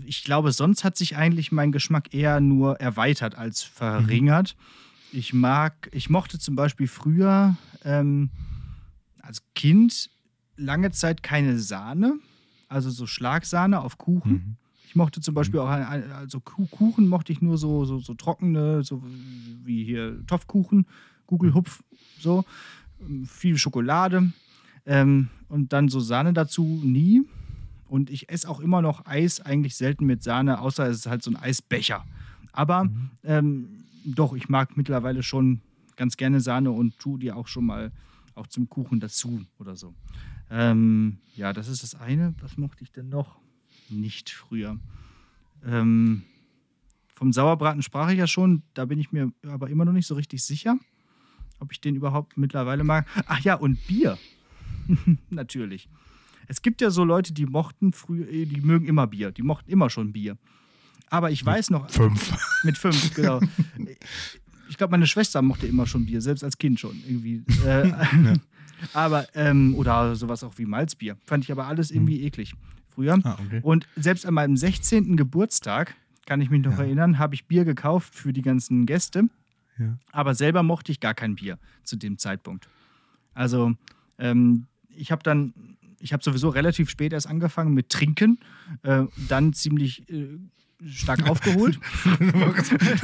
[0.05, 4.55] ich glaube, sonst hat sich eigentlich mein Geschmack eher nur erweitert als verringert.
[4.57, 5.17] Mhm.
[5.19, 8.29] Ich mag, ich mochte zum Beispiel früher ähm,
[9.21, 10.09] als Kind
[10.55, 12.19] lange Zeit keine Sahne,
[12.67, 14.31] also so Schlagsahne auf Kuchen.
[14.31, 14.55] Mhm.
[14.87, 15.65] Ich mochte zum Beispiel mhm.
[15.65, 19.01] auch, also Kuchen mochte ich nur so, so, so trockene, so
[19.63, 20.85] wie hier Topfkuchen,
[21.27, 21.83] Gugelhupf,
[22.19, 22.45] so.
[23.25, 24.31] Viel Schokolade
[24.85, 27.23] ähm, und dann so Sahne dazu nie.
[27.87, 31.23] Und ich esse auch immer noch Eis, eigentlich selten mit Sahne, außer es ist halt
[31.23, 32.05] so ein Eisbecher.
[32.53, 33.09] Aber mhm.
[33.23, 33.67] ähm,
[34.05, 35.61] doch, ich mag mittlerweile schon
[35.97, 37.91] ganz gerne Sahne und tue die auch schon mal
[38.33, 39.93] auch zum Kuchen dazu oder so.
[40.49, 42.33] Ähm, ja, das ist das eine.
[42.41, 43.41] Was mochte ich denn noch?
[43.91, 44.79] nicht früher.
[45.65, 46.23] Ähm,
[47.15, 50.15] vom Sauerbraten sprach ich ja schon, da bin ich mir aber immer noch nicht so
[50.15, 50.77] richtig sicher,
[51.59, 53.05] ob ich den überhaupt mittlerweile mag.
[53.27, 54.17] Ach ja, und Bier.
[55.29, 55.89] Natürlich.
[56.47, 59.69] Es gibt ja so Leute, die mochten früher, äh, die mögen immer Bier, die mochten
[59.71, 60.37] immer schon Bier.
[61.09, 61.83] Aber ich weiß noch.
[61.83, 62.37] Mit fünf.
[62.63, 63.41] Mit fünf, genau.
[64.69, 67.01] Ich glaube, meine Schwester mochte immer schon Bier, selbst als Kind schon.
[67.07, 67.43] Irgendwie.
[67.65, 68.33] Äh, ja.
[68.93, 71.15] Aber, ähm, oder sowas auch wie Malzbier.
[71.25, 72.25] Fand ich aber alles irgendwie mhm.
[72.25, 72.55] eklig
[72.89, 73.19] früher.
[73.23, 73.59] Ah, okay.
[73.61, 75.17] Und selbst an meinem 16.
[75.17, 76.85] Geburtstag, kann ich mich noch ja.
[76.85, 79.29] erinnern, habe ich Bier gekauft für die ganzen Gäste.
[79.77, 79.97] Ja.
[80.11, 82.67] Aber selber mochte ich gar kein Bier zu dem Zeitpunkt.
[83.33, 83.73] Also
[84.17, 85.53] ähm, ich habe dann,
[85.99, 88.39] ich habe sowieso relativ spät erst angefangen mit Trinken,
[88.83, 90.37] äh, dann ziemlich äh,
[90.89, 91.79] stark aufgeholt.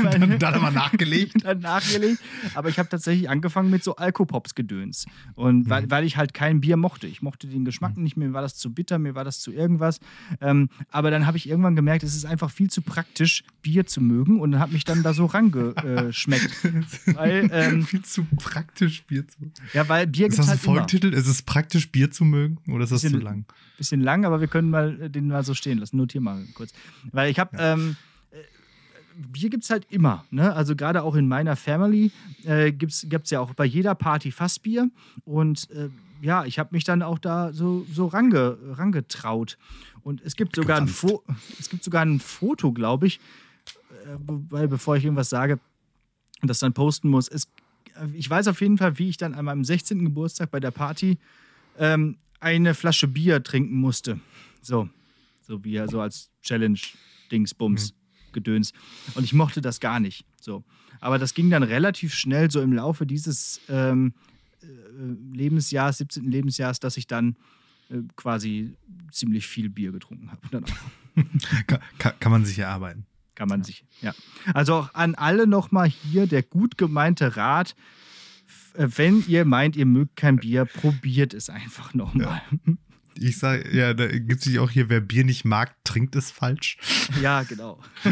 [0.01, 1.35] dann, dann aber nachgelegt.
[1.43, 2.21] dann nachgelegt.
[2.55, 5.05] Aber ich habe tatsächlich angefangen mit so Alkopops-Gedöns.
[5.35, 5.91] Und weil, mhm.
[5.91, 7.07] weil ich halt kein Bier mochte.
[7.07, 8.03] Ich mochte den Geschmack mhm.
[8.03, 9.99] nicht, mir war das zu bitter, mir war das zu irgendwas.
[10.41, 14.01] Ähm, aber dann habe ich irgendwann gemerkt, es ist einfach viel zu praktisch, Bier zu
[14.01, 16.51] mögen und habe mich dann da so rangeschmeckt.
[17.15, 19.53] weil, ähm, viel zu praktisch, Bier zu mögen.
[19.73, 20.47] Ja, weil Bier gibt halt.
[20.47, 21.13] Ist das ein Folgetitel?
[21.13, 22.57] Ist es praktisch, Bier zu mögen?
[22.67, 23.45] Oder ist das bisschen, zu lang?
[23.77, 25.97] Bisschen lang, aber wir können mal den mal so stehen lassen.
[25.97, 26.71] Notier mal kurz.
[27.11, 27.55] Weil ich habe.
[27.57, 27.95] Ja ähm,
[28.31, 28.37] äh,
[29.15, 30.25] Bier gibt es halt immer.
[30.31, 30.53] Ne?
[30.53, 32.11] Also gerade auch in meiner Family
[32.45, 34.89] äh, gibt es ja auch bei jeder Party Fassbier.
[35.25, 35.89] Und äh,
[36.21, 39.57] ja, ich habe mich dann auch da so, so range, rangetraut.
[40.03, 40.89] Und es gibt, sogar ein
[41.59, 43.19] es gibt sogar ein Foto, glaube ich,
[44.05, 44.17] äh,
[44.49, 45.59] weil bevor ich irgendwas sage
[46.41, 47.47] und das dann posten muss, es,
[48.13, 50.05] ich weiß auf jeden Fall, wie ich dann an meinem 16.
[50.05, 51.17] Geburtstag bei der Party
[51.77, 54.19] ähm, eine Flasche Bier trinken musste.
[54.61, 54.89] So,
[55.41, 56.79] so wie so als Challenge
[57.31, 58.33] Dingsbums, mhm.
[58.33, 58.73] Gedöns.
[59.15, 60.25] Und ich mochte das gar nicht.
[60.39, 60.63] So.
[60.99, 64.13] Aber das ging dann relativ schnell so im Laufe dieses ähm,
[64.61, 64.67] äh,
[65.33, 66.31] Lebensjahres, 17.
[66.31, 67.35] Lebensjahres, dass ich dann
[67.89, 68.75] äh, quasi
[69.11, 70.47] ziemlich viel Bier getrunken habe.
[70.49, 70.65] kann,
[71.99, 73.05] kann, kann, man sich erarbeiten.
[73.35, 73.65] Kann man ja.
[73.65, 74.13] sich, ja.
[74.53, 77.75] Also auch an alle nochmal hier der gut gemeinte Rat.
[78.73, 82.41] Äh, wenn ihr meint, ihr mögt kein Bier, probiert es einfach nochmal.
[82.65, 82.73] Ja.
[83.19, 86.77] Ich sage, ja, da gibt es auch hier, wer Bier nicht mag, trinkt es falsch.
[87.21, 87.79] Ja, genau.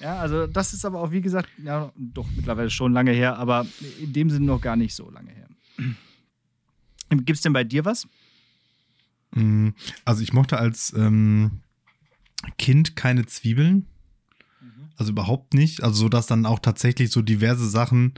[0.00, 3.66] ja, also das ist aber auch, wie gesagt, ja, doch mittlerweile schon lange her, aber
[4.00, 5.48] in dem Sinne noch gar nicht so lange her.
[7.10, 8.06] Gibt es denn bei dir was?
[9.32, 9.70] Mm,
[10.04, 11.60] also ich mochte als ähm,
[12.58, 13.86] Kind keine Zwiebeln.
[14.60, 14.90] Mhm.
[14.96, 15.82] Also überhaupt nicht.
[15.82, 18.14] Also so, dass dann auch tatsächlich so diverse Sachen,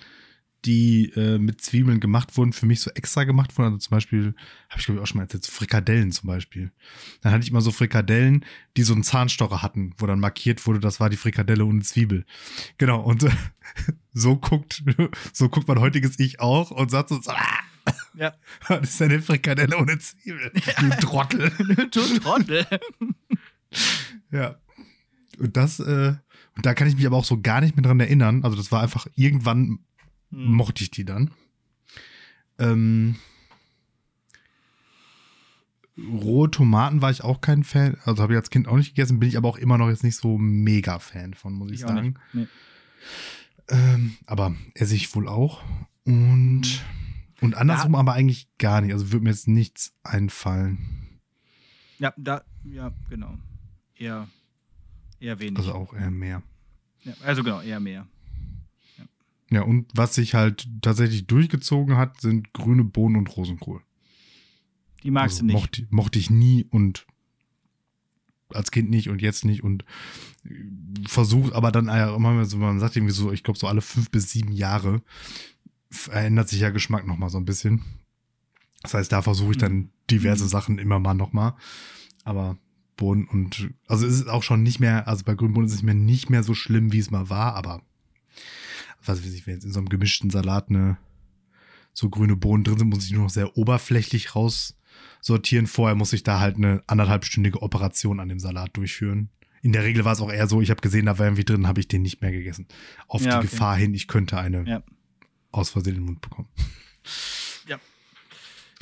[0.64, 3.66] die äh, mit Zwiebeln gemacht wurden, für mich so extra gemacht wurden.
[3.66, 4.34] Also zum Beispiel,
[4.68, 6.72] habe ich glaube ich auch schon mal erzählt, Frikadellen zum Beispiel.
[7.20, 8.44] Dann hatte ich immer so Frikadellen,
[8.76, 12.24] die so einen Zahnstocher hatten, wo dann markiert wurde, das war die Frikadelle ohne Zwiebel.
[12.78, 13.30] Genau, und äh,
[14.12, 14.84] so guckt,
[15.32, 17.58] so guckt mein heutiges Ich auch und sagt so, ah,
[18.14, 18.34] Ja.
[18.68, 20.52] das ist eine Frikadelle ohne Zwiebel.
[20.80, 21.50] Du Trottel.
[21.90, 22.66] du Trottel.
[24.30, 24.56] Ja.
[25.38, 26.14] Und das, äh,
[26.56, 28.44] und da kann ich mich aber auch so gar nicht mehr dran erinnern.
[28.44, 29.80] Also das war einfach, irgendwann
[30.32, 30.52] Hm.
[30.52, 31.30] mochte ich die dann.
[32.58, 33.16] Ähm,
[35.98, 37.96] rohe Tomaten war ich auch kein Fan.
[38.04, 40.04] Also habe ich als Kind auch nicht gegessen, bin ich aber auch immer noch jetzt
[40.04, 42.18] nicht so mega Fan von, muss ich, Ich sagen.
[42.32, 42.48] Nee.
[43.68, 45.62] Ähm, aber esse ich wohl auch.
[46.04, 46.84] Und,
[47.40, 48.92] und andersrum aber eigentlich gar nicht.
[48.92, 51.20] Also würde mir jetzt nichts einfallen.
[51.98, 53.38] Ja, da, ja, genau.
[53.94, 54.28] Eher,
[55.20, 55.58] eher wenig.
[55.58, 56.42] Also auch eher mehr.
[57.02, 58.06] ja, also genau, eher mehr.
[59.52, 63.82] Ja, und was sich halt tatsächlich durchgezogen hat, sind grüne Bohnen und Rosenkohl.
[65.02, 65.54] Die magst also du nicht.
[65.54, 67.06] Mochte, mochte ich nie und
[68.48, 69.84] als Kind nicht und jetzt nicht und
[71.06, 74.10] versucht, aber dann äh, immer so, man sagt irgendwie so, ich glaube so alle fünf
[74.10, 75.02] bis sieben Jahre
[75.90, 77.82] verändert sich ja Geschmack nochmal so ein bisschen.
[78.82, 80.48] Das heißt, da versuche ich dann diverse Mhm.
[80.48, 81.54] Sachen immer mal nochmal.
[82.24, 82.58] Aber
[82.96, 85.82] Bohnen und, also es ist auch schon nicht mehr, also bei grünen Bohnen ist es
[85.82, 87.82] mir nicht mehr so schlimm, wie es mal war, aber
[89.04, 90.96] was weiß ich, wenn jetzt in so einem gemischten Salat eine
[91.92, 95.66] so grüne Bohnen drin sind, muss ich nur noch sehr oberflächlich raussortieren.
[95.66, 99.28] Vorher muss ich da halt eine anderthalbstündige Operation an dem Salat durchführen.
[99.62, 101.66] In der Regel war es auch eher so, ich habe gesehen, da war irgendwie drin,
[101.66, 102.66] habe ich den nicht mehr gegessen.
[103.08, 103.46] Auf Ja, die okay.
[103.48, 104.82] Gefahr hin, ich könnte eine Ja.
[105.50, 106.48] aus Versehen in den Mund bekommen.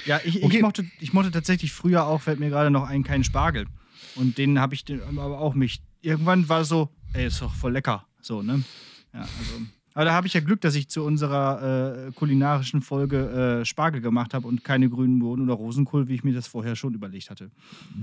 [0.06, 0.56] Ja, ich, Okay.
[0.56, 3.66] ich, mochte, ich mochte tatsächlich früher auch, fällt mir gerade noch ein, keinen Spargel.
[4.14, 5.82] Und den habe ich den, aber auch mich.
[6.00, 8.06] Irgendwann war es so, ey, ist doch voll lecker.
[8.22, 8.64] So, ne?
[9.12, 9.60] Ja, also.
[9.94, 14.00] Aber da habe ich ja Glück, dass ich zu unserer äh, kulinarischen Folge äh, Spargel
[14.00, 17.28] gemacht habe und keine grünen Bohnen oder Rosenkohl, wie ich mir das vorher schon überlegt
[17.30, 17.50] hatte.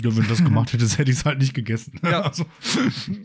[0.04, 2.00] Ja, wenn du das gemacht hättest, hätte ich es halt nicht gegessen.
[2.04, 2.18] Ja.
[2.28, 2.46] Also,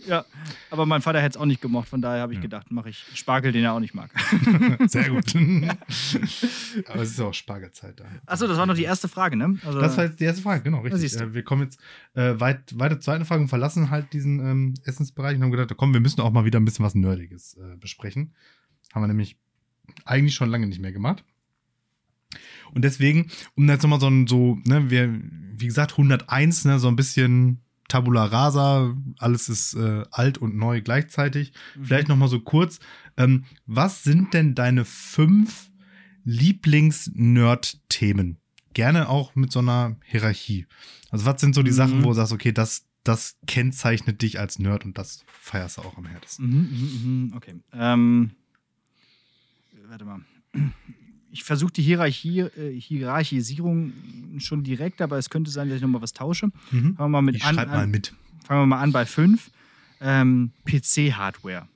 [0.06, 0.24] Ja,
[0.70, 2.42] aber mein Vater hätte es auch nicht gemocht, von daher habe ich Ja.
[2.42, 4.10] gedacht, mache ich Spargel, den er auch nicht mag.
[4.86, 5.34] sehr gut.
[6.86, 8.04] Aber es ist ja auch Spargelzeit da.
[8.26, 9.56] Achso, das war noch die erste Frage, ne?
[9.64, 11.14] Also, Das war jetzt die erste Frage, genau, richtig.
[11.20, 11.80] Äh, wir kommen jetzt
[12.14, 15.72] äh, weit, weiter zur zweiten Frage und verlassen halt diesen ähm, Essensbereich und haben gedacht,
[15.76, 18.32] komm, wir müssen auch mal wieder ein bisschen was Nerdiges äh, besprechen.
[18.92, 19.36] Haben wir nämlich
[20.04, 21.24] eigentlich schon lange nicht mehr gemacht.
[22.72, 25.12] Und deswegen, um jetzt nochmal so ein, so, ne, wir,
[25.56, 30.80] wie gesagt, 101, ne, so ein bisschen Tabula Rasa, alles ist äh, alt und neu
[30.80, 31.52] gleichzeitig.
[31.76, 31.84] Mhm.
[31.84, 32.78] Vielleicht nochmal so kurz,
[33.18, 35.70] ähm, was sind denn deine fünf
[36.24, 38.38] Lieblings-Nerd-Themen?
[38.74, 40.66] Gerne auch mit so einer Hierarchie.
[41.10, 41.76] Also was sind so die Mhm.
[41.76, 45.82] Sachen, wo du sagst, okay, das, das kennzeichnet dich als Nerd und das feierst du
[45.82, 46.48] auch am härtesten.
[46.48, 47.54] Mhm, mhm, mhm, okay.
[47.74, 48.30] Ähm,
[49.92, 50.20] warte mal.
[51.30, 53.92] Ich versuche die Hierarchie, äh, Hierarchisierung
[54.38, 56.46] schon direkt, aber es könnte sein, dass ich nochmal was tausche.
[56.70, 56.96] Mhm.
[56.96, 58.14] Fangen wir mal mit Ich an, schreib mal mit.
[58.46, 59.50] fangen wir mal an bei 5.
[60.00, 61.68] Ähm, PC-Hardware.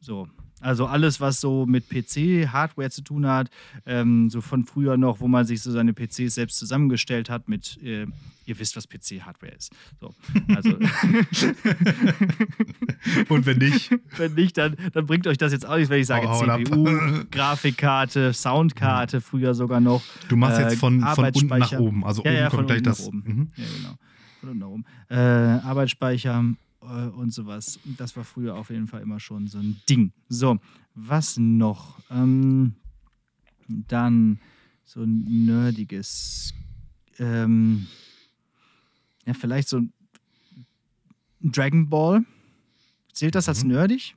[0.00, 0.28] So.
[0.62, 3.50] Also alles, was so mit PC-Hardware zu tun hat,
[3.84, 7.78] ähm, so von früher noch, wo man sich so seine PCs selbst zusammengestellt hat mit,
[7.82, 8.06] äh,
[8.46, 9.72] ihr wisst, was PC-Hardware ist.
[10.00, 10.14] So.
[10.54, 10.70] Also,
[13.28, 16.06] Und wenn nicht, wenn nicht, dann, dann bringt euch das jetzt auch nicht, wenn ich
[16.06, 16.38] sage ab.
[16.38, 16.88] CPU,
[17.30, 20.02] Grafikkarte, Soundkarte, früher sogar noch.
[20.28, 22.04] du machst Äh, jetzt von, von unten nach oben.
[22.04, 23.10] Also Ja, oben ja, kommt gleich das.
[23.10, 23.48] Mhm.
[23.56, 23.94] Ja, genau.
[24.40, 24.84] Von unten nach oben.
[25.08, 25.16] Äh,
[25.66, 26.44] Arbeitsspeicher
[26.82, 27.78] äh, und sowas.
[27.96, 30.12] Das war früher auf jeden Fall immer schon so ein Ding.
[30.28, 30.58] So,
[30.94, 31.98] was noch?
[32.10, 32.74] Ähm,
[33.68, 34.38] dann
[34.84, 36.52] so ein nerdiges.
[37.18, 37.86] Ähm,
[39.26, 39.92] ja, vielleicht so ein
[41.40, 42.24] Dragon Ball.
[43.12, 43.70] Zählt das als Mhm.
[43.72, 44.14] nerdig?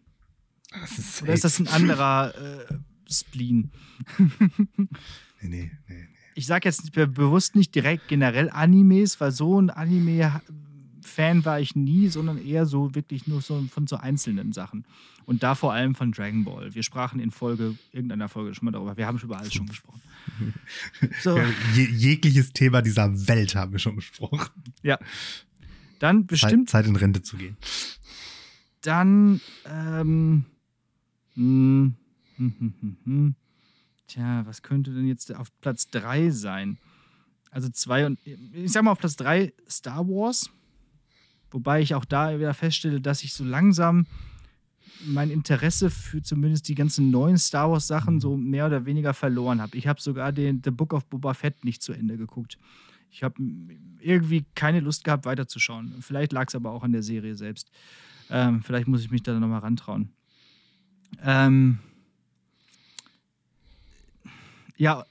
[0.72, 3.72] Das ist Oder ist das ein anderer äh, Spleen?
[5.42, 6.08] Nee, nee, nee.
[6.34, 9.70] ich sage jetzt be- bewusst nicht direkt generell Animes, weil so ein
[11.06, 14.86] Anime-Fan war ich nie, sondern eher so wirklich nur so von so einzelnen Sachen.
[15.26, 16.74] Und da vor allem von Dragon Ball.
[16.76, 18.96] Wir sprachen in Folge, irgendeiner Folge schon mal darüber.
[18.98, 20.02] Wir haben schon über alles schon gesprochen.
[21.22, 21.46] So, Ja,
[21.76, 24.50] je, jegliches Thema dieser Welt haben wir schon besprochen.
[24.82, 24.98] ja.
[26.00, 27.56] Dann bestimmt, Zeit, Zeit in Rente zu gehen.
[28.82, 30.46] dann, ähm,
[31.36, 31.96] hm,
[32.36, 33.36] hm, hm, hm, hm.
[34.08, 36.78] Tja, was könnte denn jetzt auf Platz 3 sein?
[37.50, 40.50] Also zwei und ich sag mal auf Platz 3 Star Wars.
[41.56, 44.08] Wobei ich auch da wieder feststelle, dass ich so langsam
[45.06, 49.62] mein Interesse für zumindest die ganzen neuen Star Wars Sachen so mehr oder weniger verloren
[49.62, 49.78] habe.
[49.78, 52.58] Ich habe sogar den The Book of Boba Fett nicht zu Ende geguckt.
[53.10, 53.42] Ich habe
[54.02, 55.96] irgendwie keine Lust gehabt, weiterzuschauen.
[56.02, 57.72] Vielleicht lag es aber auch an der Serie selbst.
[58.30, 60.10] Ähm, vielleicht muss ich mich da nochmal rantrauen.
[61.24, 61.80] Ähm,
[64.76, 65.06] ja,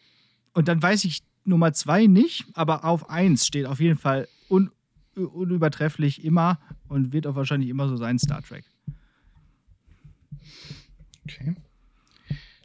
[0.53, 4.71] und dann weiß ich Nummer zwei nicht, aber auf eins steht auf jeden Fall un
[5.17, 6.59] unübertrefflich immer
[6.89, 8.65] und wird auch wahrscheinlich immer so sein Star Trek.
[11.25, 11.55] Okay.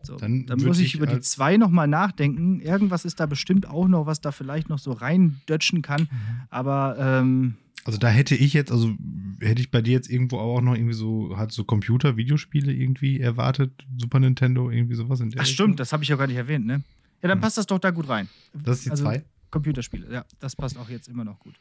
[0.02, 2.62] So, dann, dann muss ich, ich über die zwei nochmal nachdenken.
[2.62, 6.02] Irgendwas ist da bestimmt auch noch, was da vielleicht noch so reindötschen kann.
[6.02, 6.41] Mhm.
[6.50, 8.93] Aber ähm, also da hätte ich jetzt, also
[9.39, 13.20] hätte ich bei dir jetzt irgendwo auch noch irgendwie so, halt so Computer, Videospiele irgendwie
[13.20, 15.68] erwartet, Super Nintendo, irgendwie sowas in der Ach Richtung?
[15.68, 16.84] stimmt, das habe ich ja gar nicht erwähnt, ne?
[17.22, 17.41] Ja, dann hm.
[17.41, 18.30] passt das doch da gut rein.
[18.54, 19.24] Das ist die also, zwei?
[19.52, 21.56] Computerspiele, ja, das passt auch jetzt immer noch gut.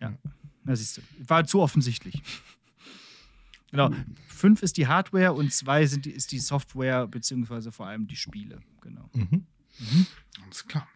[0.00, 0.16] Ja,
[0.64, 2.22] na siehst du, war zu offensichtlich.
[3.70, 3.92] Genau.
[4.28, 8.16] Fünf ist die Hardware und zwei sind die, ist die Software, beziehungsweise vor allem die
[8.16, 8.60] Spiele.
[8.80, 9.10] Genau.
[9.12, 9.46] Mhm.
[9.78, 10.06] Mhm.
[10.42, 10.88] Alles klar.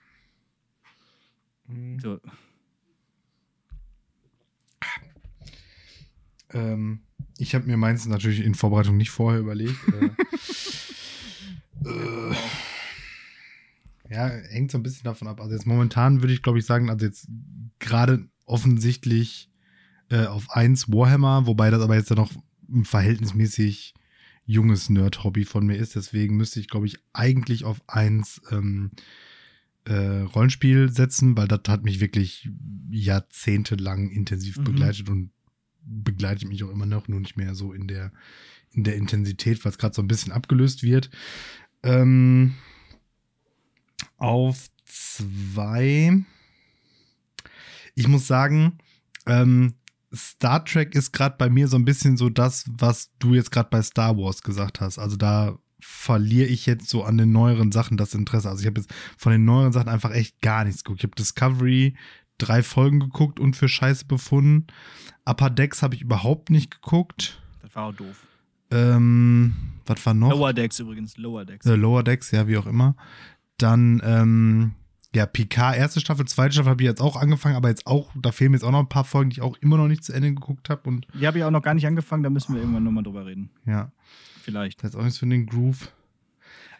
[2.00, 2.20] So.
[6.50, 7.00] Ähm,
[7.38, 9.78] ich habe mir meins natürlich in Vorbereitung nicht vorher überlegt.
[11.84, 12.34] äh, äh,
[14.10, 15.40] ja, hängt so ein bisschen davon ab.
[15.40, 17.28] Also jetzt momentan würde ich, glaube ich, sagen, also jetzt
[17.78, 19.50] gerade offensichtlich
[20.10, 22.30] äh, auf 1 Warhammer, wobei das aber jetzt ja noch
[22.70, 23.94] ein verhältnismäßig
[24.44, 25.94] junges Nerd-Hobby von mir ist.
[25.94, 28.90] Deswegen müsste ich, glaube ich, eigentlich auf 1 ähm,
[29.84, 32.50] äh, Rollenspiel setzen, weil das hat mich wirklich
[32.90, 34.64] jahrzehntelang intensiv mhm.
[34.64, 35.30] begleitet und
[35.84, 38.12] begleitet mich auch immer noch, nur nicht mehr so in der,
[38.70, 41.10] in der Intensität, weil es gerade so ein bisschen abgelöst wird.
[41.82, 42.54] Ähm,
[44.18, 46.22] auf zwei.
[47.94, 48.78] Ich muss sagen,
[49.26, 49.74] ähm,
[50.14, 53.70] Star Trek ist gerade bei mir so ein bisschen so das, was du jetzt gerade
[53.70, 54.98] bei Star Wars gesagt hast.
[54.98, 58.48] Also da verliere ich jetzt so an den neueren Sachen das Interesse.
[58.48, 61.00] Also ich habe jetzt von den neueren Sachen einfach echt gar nichts geguckt.
[61.00, 61.96] Ich habe Discovery
[62.38, 64.66] drei Folgen geguckt und für Scheiße befunden.
[65.24, 67.40] Upper Decks habe ich überhaupt nicht geguckt.
[67.62, 68.26] Das war auch doof.
[68.70, 69.54] Ähm,
[69.86, 70.30] was war noch?
[70.30, 71.66] Lower Decks übrigens, Lower Decks.
[71.66, 72.96] Äh, Lower Decks, ja, wie auch immer.
[73.58, 74.72] Dann, ähm,
[75.14, 78.32] ja, Picard, erste Staffel, zweite Staffel habe ich jetzt auch angefangen, aber jetzt auch, da
[78.32, 80.12] fehlen mir jetzt auch noch ein paar Folgen, die ich auch immer noch nicht zu
[80.12, 81.00] Ende geguckt habe.
[81.12, 83.50] die habe ich auch noch gar nicht angefangen, da müssen wir irgendwann nochmal drüber reden.
[83.66, 83.92] Ja.
[84.42, 84.82] Vielleicht.
[84.82, 85.92] Das ist auch nichts für den Groove.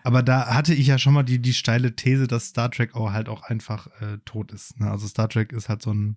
[0.03, 3.13] Aber da hatte ich ja schon mal die, die steile These, dass Star Trek auch
[3.13, 4.81] halt auch einfach äh, tot ist.
[4.81, 4.91] Ne?
[4.91, 6.17] Also Star Trek ist halt so ein,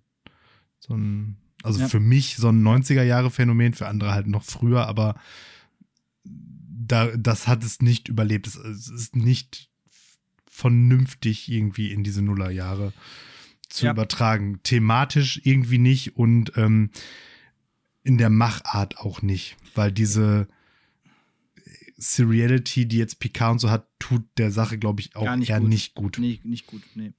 [0.80, 1.88] so ein, also ja.
[1.88, 5.14] für mich so ein 90er-Jahre-Phänomen, für andere halt noch früher, aber
[6.24, 8.46] da, das hat es nicht überlebt.
[8.46, 9.70] Es, es ist nicht
[10.56, 12.94] vernünftig irgendwie in diese Nullerjahre
[13.68, 13.92] zu ja.
[13.92, 14.60] übertragen.
[14.62, 16.90] Thematisch irgendwie nicht und ähm,
[18.04, 20.48] in der Machart auch nicht, weil diese
[21.98, 25.60] Seriality, die jetzt Picard und so hat, tut der Sache, glaube ich, auch nicht eher
[25.60, 25.68] gut.
[25.68, 26.18] nicht gut.
[26.18, 27.12] Nee, nicht gut, nee.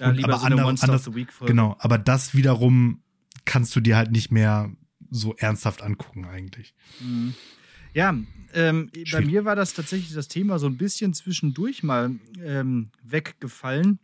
[0.00, 1.26] Ja, und, aber so anders, Folge.
[1.46, 3.00] Genau, aber das wiederum
[3.44, 4.72] kannst du dir halt nicht mehr
[5.08, 6.74] so ernsthaft angucken eigentlich.
[6.98, 7.34] Mhm.
[7.96, 8.14] Ja,
[8.52, 12.10] ähm, bei mir war das tatsächlich das Thema so ein bisschen zwischendurch mal
[12.44, 13.98] ähm, weggefallen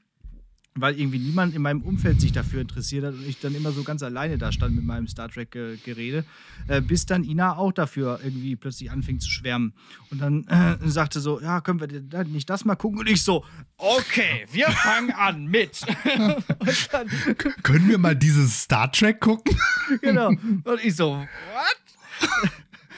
[0.75, 3.83] weil irgendwie niemand in meinem Umfeld sich dafür interessiert hat und ich dann immer so
[3.83, 6.25] ganz alleine da stand mit meinem Star Trek-Gerede,
[6.67, 9.75] äh, bis dann Ina auch dafür irgendwie plötzlich anfing zu schwärmen
[10.11, 13.45] und dann äh, sagte so, ja, können wir nicht das mal gucken und ich so,
[13.77, 15.83] okay, wir fangen an mit.
[17.63, 19.55] können wir mal dieses Star Trek gucken?
[20.01, 20.29] genau.
[20.29, 22.53] Und ich so, what?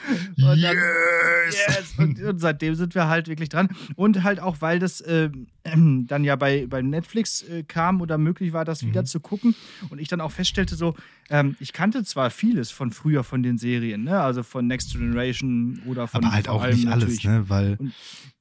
[0.07, 1.57] Und dann, yes!
[1.67, 1.93] yes!
[1.97, 3.69] Und, und, seitdem sind wir halt wirklich dran.
[3.95, 5.29] Und halt auch, weil das äh,
[5.63, 8.87] dann ja bei, bei Netflix äh, kam oder möglich war, das mhm.
[8.89, 9.55] wieder zu gucken.
[9.89, 10.95] Und ich dann auch feststellte, so,
[11.29, 14.19] ähm, ich kannte zwar vieles von früher von den Serien, ne?
[14.19, 16.23] also von Next Generation oder von.
[16.23, 17.45] Aber halt auch nicht alles, ne?
[17.47, 17.77] Weil.
[17.79, 17.93] Und,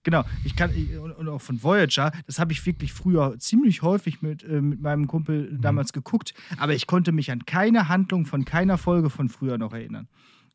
[0.02, 0.70] genau, ich kann,
[1.18, 5.06] und auch von Voyager, das habe ich wirklich früher ziemlich häufig mit, äh, mit meinem
[5.06, 5.60] Kumpel mhm.
[5.60, 9.72] damals geguckt, aber ich konnte mich an keine Handlung von keiner Folge von früher noch
[9.72, 10.08] erinnern.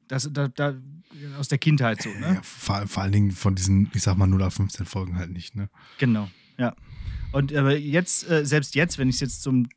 [0.09, 0.73] Das, da, da,
[1.37, 2.33] aus der Kindheit so, ne?
[2.33, 5.31] Ja, vor, vor, allen Dingen von diesen, ich sag mal, 0 auf 15 Folgen halt
[5.31, 5.69] nicht, ne?
[5.99, 6.75] Genau, ja.
[7.31, 9.69] Und aber jetzt, äh, selbst jetzt, wenn ich es jetzt zum,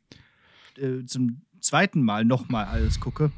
[0.77, 3.31] äh, zum zweiten Mal nochmal alles gucke,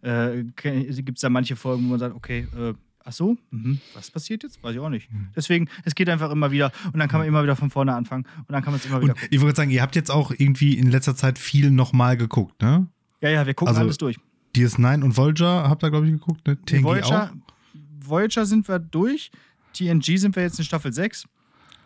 [0.00, 2.72] äh, gibt es da manche Folgen, wo man sagt, okay, äh,
[3.04, 3.78] ach so, mhm.
[3.92, 4.62] was passiert jetzt?
[4.62, 5.12] Weiß ich auch nicht.
[5.12, 5.28] Mhm.
[5.36, 8.24] Deswegen, es geht einfach immer wieder und dann kann man immer wieder von vorne anfangen
[8.38, 9.28] und dann kann man es immer wieder und gucken.
[9.30, 12.86] Ich würde sagen, ihr habt jetzt auch irgendwie in letzter Zeit viel nochmal geguckt, ne?
[13.20, 14.16] Ja, ja, wir gucken also, alles durch.
[14.58, 16.56] DS9 und Voyager habt ihr, glaube ich, geguckt, ne?
[16.64, 18.08] TNG Voyager, auch?
[18.08, 19.30] Voyager sind wir durch.
[19.74, 21.26] TNG sind wir jetzt in Staffel 6.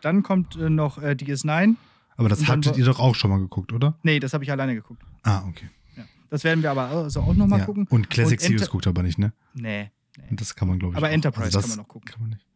[0.01, 1.77] Dann kommt äh, noch äh, DS9.
[2.16, 3.97] Aber das hattet ihr doch auch schon mal geguckt, oder?
[4.03, 5.03] Nee, das habe ich alleine geguckt.
[5.23, 5.68] Ah, okay.
[5.97, 6.05] Ja.
[6.31, 7.64] Das werden wir aber also auch nochmal ja.
[7.64, 7.87] gucken.
[7.89, 9.33] Und Classic und Series guckt aber nicht, ne?
[9.55, 9.91] Nee.
[10.16, 10.25] nee.
[10.31, 10.97] Das kann man, glaube ich.
[10.99, 11.12] Aber auch.
[11.12, 12.11] Enterprise also kann man noch gucken.
[12.11, 12.47] Kann man nicht.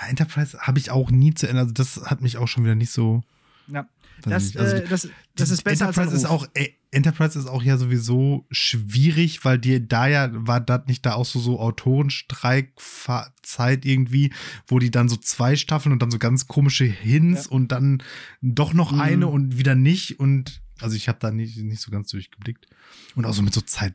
[0.00, 1.62] Ja, Enterprise habe ich auch nie zu Ende.
[1.62, 3.22] Also, das hat mich auch schon wieder nicht so.
[3.68, 3.88] Ja.
[4.22, 7.62] Das, also, äh, das, das ist besser Enterprise als ist auch e Enterprise ist auch
[7.62, 13.84] ja sowieso schwierig, weil dir da ja, war das nicht da auch so, so Autorenstreikzeit
[13.84, 14.32] irgendwie,
[14.66, 17.52] wo die dann so zwei Staffeln und dann so ganz komische Hints ja.
[17.52, 18.02] und dann
[18.42, 19.00] doch noch mhm.
[19.00, 22.66] eine und wieder nicht und also ich habe da nicht, nicht so ganz durchgeblickt.
[23.14, 23.94] Und auch so mit so Zeit,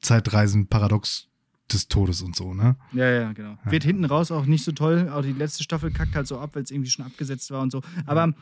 [0.00, 1.25] Zeitreisen, Paradox
[1.72, 2.76] des Todes und so, ne?
[2.92, 3.58] Ja, ja, genau.
[3.64, 3.72] Ja.
[3.72, 5.08] Wird hinten raus auch nicht so toll.
[5.12, 7.72] Auch die letzte Staffel kackt halt so ab, weil es irgendwie schon abgesetzt war und
[7.72, 7.82] so.
[8.06, 8.32] Aber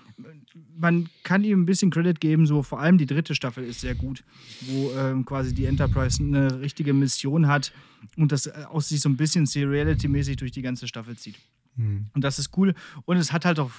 [0.77, 3.95] man kann ihm ein bisschen Credit geben, so vor allem die dritte Staffel ist sehr
[3.95, 4.25] gut,
[4.62, 7.72] wo ähm, quasi die Enterprise eine richtige Mission hat
[8.16, 11.37] und das äh, aus sich so ein bisschen Seriality-mäßig durch die ganze Staffel zieht.
[11.77, 12.07] Mhm.
[12.12, 12.75] Und das ist cool.
[13.05, 13.70] Und es hat halt auch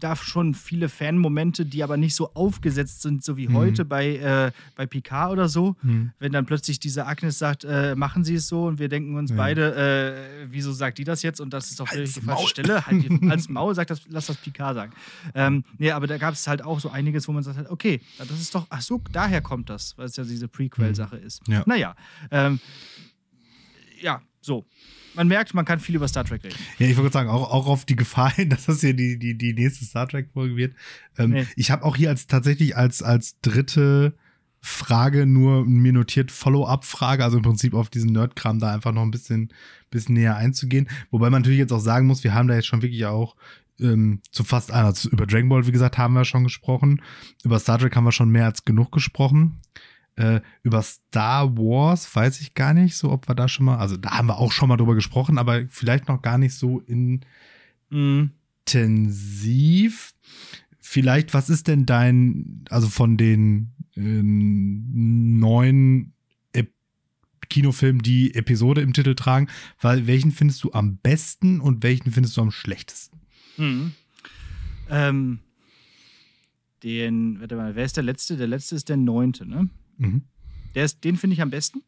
[0.00, 3.54] da schon viele Fan-Momente, die aber nicht so aufgesetzt sind, so wie mhm.
[3.54, 5.76] heute bei, äh, bei Picard oder so.
[5.82, 6.12] Mhm.
[6.18, 9.30] Wenn dann plötzlich diese Agnes sagt, äh, machen Sie es so und wir denken uns
[9.30, 9.36] ja.
[9.36, 12.86] beide, äh, wieso sagt die das jetzt und das ist doch die falsche Stelle.
[12.86, 14.92] Halt als Maul sagt das, lass das Picard sagen.
[15.34, 18.30] Ähm, nee, aber da gab es halt auch so einiges, wo man sagt, okay, das
[18.30, 21.26] ist doch, ach so, daher kommt das, weil es ja diese Prequel-Sache mhm.
[21.26, 21.46] ist.
[21.48, 21.62] Ja.
[21.66, 21.94] Naja,
[22.30, 22.60] ähm,
[24.00, 24.66] ja, so
[25.14, 26.56] man merkt, man kann viel über Star Trek reden.
[26.78, 29.36] Ja, ich wollte sagen, auch, auch auf die Gefahr hin, dass das hier die, die,
[29.36, 30.74] die nächste Star Trek-Folge wird.
[31.18, 31.46] Ähm, nee.
[31.56, 34.14] Ich habe auch hier als tatsächlich als, als dritte
[34.60, 39.10] Frage nur mir notiert Follow-up-Frage, also im Prinzip auf diesen Nerd-Kram da einfach noch ein
[39.10, 39.52] bisschen,
[39.90, 40.88] bisschen näher einzugehen.
[41.10, 43.36] Wobei man natürlich jetzt auch sagen muss, wir haben da jetzt schon wirklich auch
[43.80, 47.00] ähm, zu fast einer, also über Dragon Ball, wie gesagt, haben wir schon gesprochen.
[47.42, 49.60] Über Star Trek haben wir schon mehr als genug gesprochen.
[50.16, 53.96] Äh, über Star Wars weiß ich gar nicht so, ob wir da schon mal, also
[53.96, 57.20] da haben wir auch schon mal drüber gesprochen, aber vielleicht noch gar nicht so in,
[57.90, 58.74] intensiv.
[60.80, 66.12] Vielleicht, was ist denn dein, also von den äh, neuen
[67.50, 69.48] Kinofilmen, die Episode im Titel tragen,
[69.80, 73.20] weil welchen findest du am besten und welchen findest du am schlechtesten?
[73.58, 73.92] Mhm.
[74.88, 75.40] Ähm,
[76.82, 78.38] den, warte mal, wer ist der letzte?
[78.38, 79.68] Der letzte ist der neunte, ne?
[80.00, 80.22] Mhm.
[80.74, 81.82] Der ist, den finde ich am besten.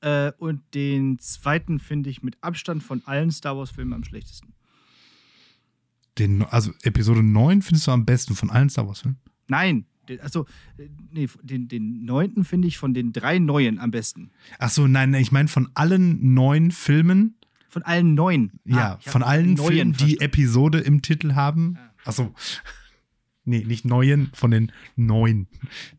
[0.00, 4.54] Äh, und den zweiten finde ich mit Abstand von allen Star Wars-Filmen am schlechtesten.
[6.18, 9.18] Den, also Episode 9 findest du am besten von allen Star Wars-Filmen?
[9.48, 9.86] Nein,
[10.22, 10.46] also,
[11.12, 14.30] nee, den, den neunten finde ich von den drei neuen am besten.
[14.58, 17.36] Ach so, nein, ich meine von allen neun Filmen.
[17.68, 18.50] Von allen neun.
[18.64, 21.78] Ja, ah, von allen Filmen, die Episode im Titel haben.
[21.78, 21.90] Ah.
[22.06, 22.34] Ach so.
[23.44, 25.46] Nee, nicht neuen, von den neun.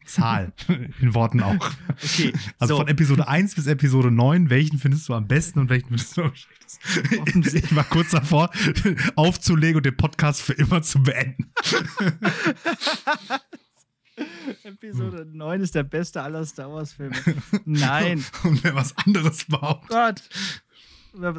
[0.05, 0.53] Zahl
[1.01, 1.71] in Worten auch.
[1.89, 2.33] Okay.
[2.59, 2.79] Also so.
[2.79, 6.23] von Episode 1 bis Episode 9, welchen findest du am besten und welchen findest du
[6.23, 6.61] am schlechtesten?
[7.57, 8.49] Ich war kurz davor,
[9.15, 11.51] aufzulegen und den Podcast für immer zu beenden.
[14.63, 17.15] Episode 9 ist der beste aller Star Wars-Filme.
[17.65, 18.23] Nein.
[18.43, 19.89] Und wer was anderes behauptet.
[19.89, 20.21] Gott.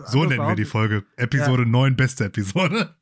[0.09, 1.05] So nennen wir die Folge.
[1.17, 1.69] Episode ja.
[1.69, 2.97] 9, beste Episode.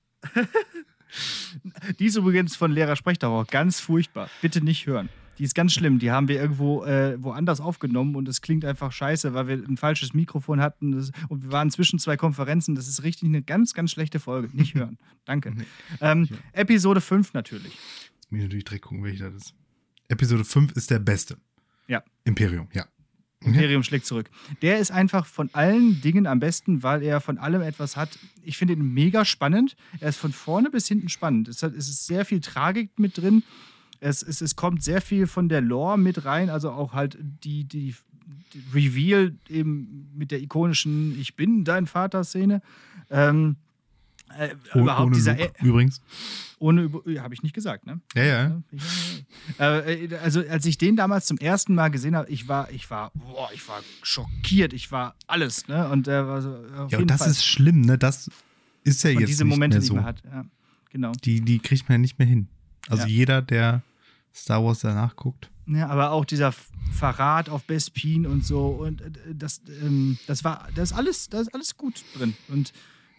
[1.99, 3.45] Die ist übrigens von Lehrer Sprechterror.
[3.47, 4.29] Ganz furchtbar.
[4.43, 5.09] Bitte nicht hören.
[5.39, 5.99] Die ist ganz schlimm.
[5.99, 9.79] Die haben wir irgendwo äh, woanders aufgenommen und es klingt einfach scheiße, weil wir ein
[9.79, 12.75] falsches Mikrofon hatten das, und wir waren zwischen zwei Konferenzen.
[12.75, 14.51] Das ist richtig eine ganz, ganz schlechte Folge.
[14.53, 14.99] Nicht hören.
[15.25, 15.55] Danke.
[16.03, 17.73] Ähm, Episode 5 natürlich.
[17.73, 19.55] Jetzt muss ich natürlich direkt gucken, welcher das ist.
[20.09, 21.39] Episode 5 ist der beste.
[21.89, 22.03] Ja.
[22.25, 22.85] Imperium, ja.
[23.43, 24.31] Imperium schlägt zurück.
[24.61, 28.19] Der ist einfach von allen Dingen am besten, weil er von allem etwas hat.
[28.43, 29.77] Ich finde ihn mega spannend.
[29.99, 31.49] Er ist von vorne bis hinten spannend.
[31.49, 33.43] Es, hat, es ist sehr viel Tragik mit drin.
[34.01, 37.65] Es, es, es kommt sehr viel von der Lore mit rein, also auch halt die,
[37.65, 37.95] die,
[38.53, 42.61] die Reveal eben mit der ikonischen Ich bin dein Vater-Szene.
[43.11, 43.57] Ähm,
[44.39, 46.01] äh, oh, überhaupt ohne dieser Luke, übrigens.
[46.59, 48.01] Ohne habe ich nicht gesagt, ne?
[48.15, 48.63] Ja, ja.
[49.59, 52.91] Äh, äh, also als ich den damals zum ersten Mal gesehen habe, ich war, ich
[52.91, 55.89] war, boah, ich war schockiert, ich war alles, ne?
[55.89, 57.31] Und äh, war so, ja, und das Fall.
[57.31, 57.97] ist schlimm, ne?
[57.97, 58.31] Das
[58.85, 59.95] ist ja jetzt diese nicht Momente mehr so.
[59.95, 60.23] nicht mehr hat.
[60.25, 60.45] Ja,
[60.91, 61.13] genau.
[61.25, 62.49] Die, die kriegt man ja nicht mehr hin.
[62.89, 63.09] Also ja.
[63.09, 63.83] jeder, der
[64.35, 65.51] Star Wars danach guckt.
[65.67, 66.53] Ja, aber auch dieser
[66.93, 71.43] Verrat auf Bespin und so und äh, das, ähm, das war, das ist alles, das
[71.43, 72.73] ist alles gut drin und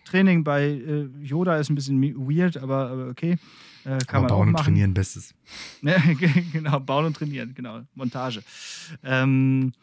[0.06, 3.38] Training bei äh, Yoda ist ein bisschen weird, aber, aber okay.
[3.84, 5.34] Äh, kann aber man bauen und trainieren, bestes.
[6.54, 7.82] genau, bauen und trainieren, genau.
[7.96, 8.44] Montage.
[9.04, 9.74] Ähm,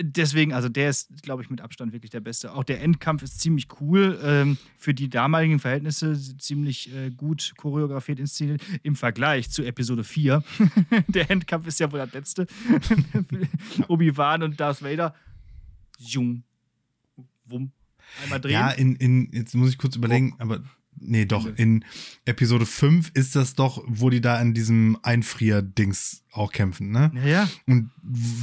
[0.00, 2.52] deswegen, also der ist, glaube ich, mit Abstand wirklich der beste.
[2.52, 4.18] Auch der Endkampf ist ziemlich cool.
[4.22, 10.42] Ähm, für die damaligen Verhältnisse ziemlich äh, gut choreografiert inszeniert im Vergleich zu Episode 4.
[11.08, 12.46] der Endkampf ist ja wohl das letzte.
[13.88, 15.14] Obi-Wan und Darth Vader.
[15.98, 16.42] Jung.
[17.46, 17.72] Wumm.
[18.22, 18.52] Einmal drehen.
[18.52, 20.42] Ja, in, in, jetzt muss ich kurz überlegen, oh.
[20.42, 20.62] aber
[21.00, 21.84] nee, doch, in
[22.24, 27.10] Episode 5 ist das doch, wo die da in diesem Einfrier-Dings auch kämpfen, ne?
[27.14, 27.48] Ja, ja.
[27.66, 27.90] Und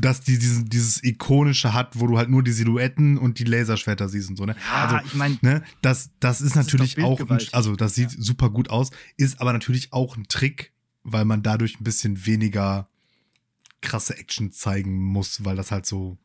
[0.02, 4.10] dass die dieses, dieses ikonische hat, wo du halt nur die Silhouetten und die Laserschwerter
[4.10, 4.56] siehst und so, ne?
[4.72, 7.96] Ja, also, ich meine, ne, das, das ist das natürlich ist auch, ein, also das
[7.96, 8.18] sieht ja.
[8.22, 12.90] super gut aus, ist aber natürlich auch ein Trick, weil man dadurch ein bisschen weniger
[13.82, 16.18] krasse Action zeigen muss, weil das halt so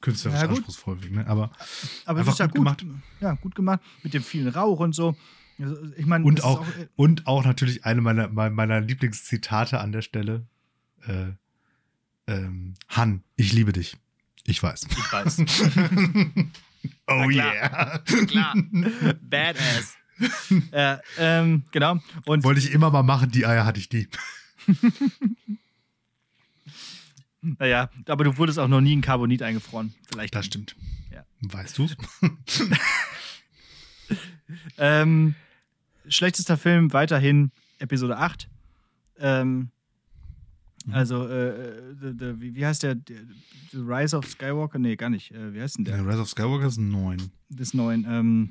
[0.00, 0.98] künstlerisch Ja, anspruchsvoll.
[1.10, 1.26] Ne?
[1.26, 1.50] Aber
[2.04, 2.78] Aber es ist ja gut gut.
[2.78, 2.86] gemacht.
[3.20, 3.80] Ja, gut gemacht.
[4.02, 5.16] Mit dem vielen Rauch und so.
[5.58, 9.92] Also, Ich meine, und auch, ist äh, und auch natürlich eine meiner, meiner Lieblingszitate an
[9.92, 10.46] der Stelle.
[11.06, 11.32] Äh,
[12.26, 13.96] ähm, Han, ich liebe dich.
[14.44, 14.86] Ich weiß.
[14.90, 15.38] ich weiß.
[17.08, 17.54] oh klar.
[17.54, 17.98] yeah.
[18.26, 18.54] Klar.
[19.22, 19.96] Badass.
[20.72, 21.98] äh, ähm, genau.
[22.26, 24.08] Und Wollte ich immer mal machen, die Eier hatte ich die.
[27.58, 29.94] naja, aber du wurdest auch noch nie in Carbonit eingefroren.
[30.10, 30.34] Vielleicht.
[30.34, 30.76] Das stimmt.
[31.12, 31.24] Ja.
[31.42, 31.96] Weißt du's?
[34.78, 35.34] Ähm,
[36.08, 38.48] schlechtester Film weiterhin Episode 8.
[39.18, 39.70] Ähm,
[40.86, 40.94] Mhm.
[40.94, 42.96] also, äh, the, the, wie, heißt der?
[43.72, 44.78] The Rise of Skywalker?
[44.78, 45.32] Nee, gar nicht.
[45.32, 45.96] Äh, wie heißt denn der?
[45.96, 47.30] Der Rise of Skywalker ist ein 9.
[47.48, 48.06] Des neuen.
[48.08, 48.50] Ähm,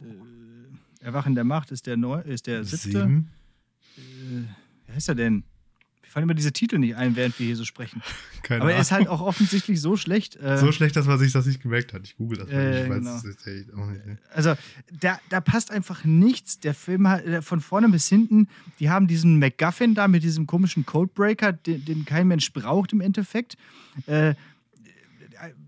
[0.00, 2.88] äh, Erwachen der Macht ist der, neu, ist der siebte.
[3.00, 3.30] Sieben.
[3.96, 5.44] Äh, wie heißt er denn?
[6.16, 8.00] Mir fallen immer diese Titel nicht ein, während wir hier so sprechen.
[8.42, 10.36] Keine Aber er ist halt auch offensichtlich so schlecht.
[10.36, 12.06] Äh, so schlecht, dass man sich das nicht gemerkt hat.
[12.06, 12.54] Ich google das mal.
[12.54, 13.16] Äh, ich weiß genau.
[13.16, 14.06] es echt auch nicht.
[14.06, 14.16] ne?
[14.32, 14.54] Also,
[14.98, 16.58] da, da passt einfach nichts.
[16.58, 18.48] Der Film hat äh, von vorne bis hinten,
[18.80, 23.02] die haben diesen MacGuffin da mit diesem komischen Codebreaker, den, den kein Mensch braucht im
[23.02, 23.58] Endeffekt.
[24.06, 24.36] Äh,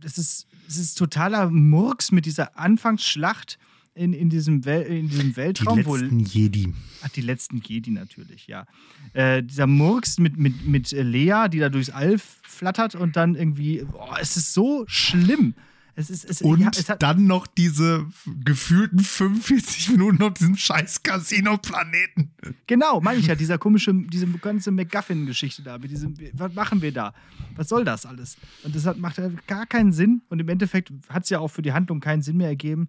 [0.01, 3.59] das, ist, das ist totaler Murks mit dieser Anfangsschlacht
[3.99, 5.85] in, in, diesem, Wel in diesem Die Weltraum.
[5.85, 6.73] wo- letzten Jedi.
[7.03, 8.65] Ach, die letzten Jedi natürlich, ja.
[9.13, 13.85] Äh, dieser Murks mit, mit, mit Lea, die da durchs All flattert und dann irgendwie,
[13.91, 15.55] boah, es ist so schlimm.
[15.95, 18.07] Es ist, es, Und ja, dann noch diese
[18.45, 22.31] gefühlten 45 Minuten auf diesem scheiß Casino-Planeten.
[22.69, 26.93] Genau, meine ich ja, dieser komische, diese ganze MacGuffin-Geschichte da, mit diesem, was machen wir
[26.93, 27.15] da?
[27.57, 28.37] Was soll das alles?
[28.63, 31.63] Und das hat, macht gar keinen Sinn und im Endeffekt hat es ja auch für
[31.63, 32.87] die Handlung keinen Sinn mehr ergeben.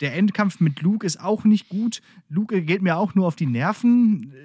[0.00, 2.00] Der Endkampf mit Luke ist auch nicht gut.
[2.28, 4.32] Luke geht mir auch nur auf die Nerven.
[4.32, 4.36] Äh,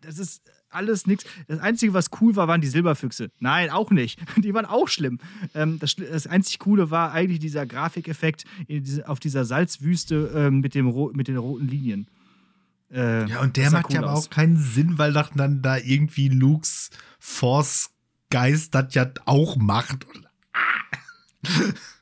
[0.00, 1.24] Das ist alles nichts.
[1.46, 3.30] Das Einzige, was cool war, waren die Silberfüchse.
[3.40, 4.20] Nein, auch nicht.
[4.36, 5.18] Die waren auch schlimm.
[5.54, 10.74] Ähm, das, das einzig Coole war eigentlich dieser Grafikeffekt diese, auf dieser Salzwüste ähm, mit,
[10.74, 12.06] dem, mit den roten Linien.
[12.92, 14.26] Äh, Ja, und der macht ja cool aber aus.
[14.26, 20.06] auch keinen Sinn, weil dann da irgendwie Lukes Force-Geist das ja auch macht.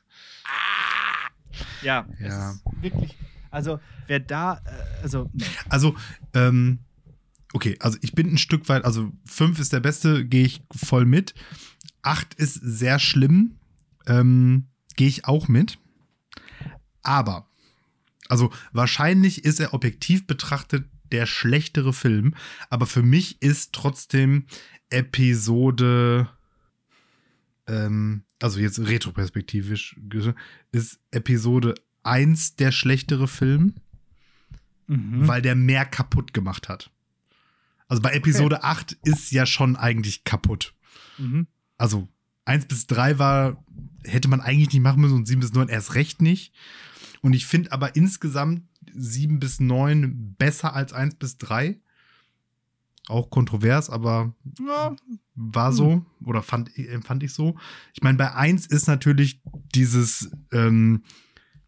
[1.81, 2.51] Ja, Ja.
[2.51, 3.17] Es ist wirklich.
[3.51, 4.61] Also, wer da.
[4.65, 5.45] Äh, also, nee.
[5.69, 5.95] Also,
[6.33, 6.79] ähm,
[7.53, 11.05] okay, also ich bin ein Stück weit, also fünf ist der beste, gehe ich voll
[11.05, 11.33] mit.
[12.01, 13.57] Acht ist sehr schlimm,
[14.05, 15.77] ähm, gehe ich auch mit.
[17.03, 17.47] Aber,
[18.27, 22.35] also wahrscheinlich ist er objektiv betrachtet der schlechtere Film,
[22.69, 24.45] aber für mich ist trotzdem
[24.89, 26.29] Episode,
[27.67, 29.99] ähm, also jetzt retroperspektivisch,
[30.71, 33.75] ist Episode 1 der schlechtere Film
[34.87, 35.27] Mhm.
[35.27, 36.91] weil der mehr kaputt gemacht hat.
[37.89, 40.73] Also bei Episode 8 ist ja schon eigentlich kaputt.
[41.17, 41.47] Mhm.
[41.77, 42.07] Also
[42.45, 43.63] 1 bis 3 war,
[44.05, 46.53] hätte man eigentlich nicht machen müssen und 7 bis 9 erst recht nicht.
[47.21, 48.63] Und ich finde aber insgesamt
[48.93, 51.79] 7 bis 9 besser als 1 bis 3.
[53.07, 54.95] Auch kontrovers, aber Ja,
[55.35, 57.55] war so oder fand, empfand ich so.
[57.93, 59.41] Ich meine, bei 1 ist natürlich
[59.73, 61.03] dieses, ähm,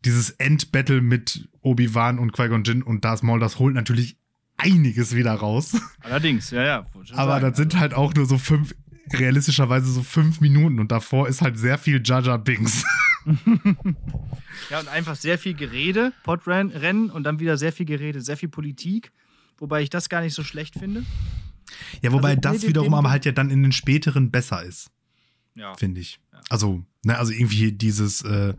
[0.03, 4.17] dieses Endbattle mit Obi-Wan und Qui-Gon Jinn und Darth Maul, das holt natürlich
[4.57, 5.79] einiges wieder raus.
[6.01, 6.85] allerdings, ja, ja.
[7.13, 7.45] Aber sagen.
[7.45, 8.75] das sind halt auch nur so fünf,
[9.13, 12.85] realistischerweise so fünf Minuten und davor ist halt sehr viel Jaja Bings.
[14.69, 18.49] Ja, und einfach sehr viel Gerede, Podrennen und dann wieder sehr viel Gerede, sehr viel
[18.49, 19.11] Politik.
[19.59, 21.03] Wobei ich das gar nicht so schlecht finde.
[22.01, 24.89] Ja, wobei Also, das nee, wiederum aber halt ja dann in den späteren besser ist,
[25.55, 25.75] Ja.
[25.75, 26.19] finde ich.
[26.49, 28.53] Also, ne, also irgendwie dieses äh,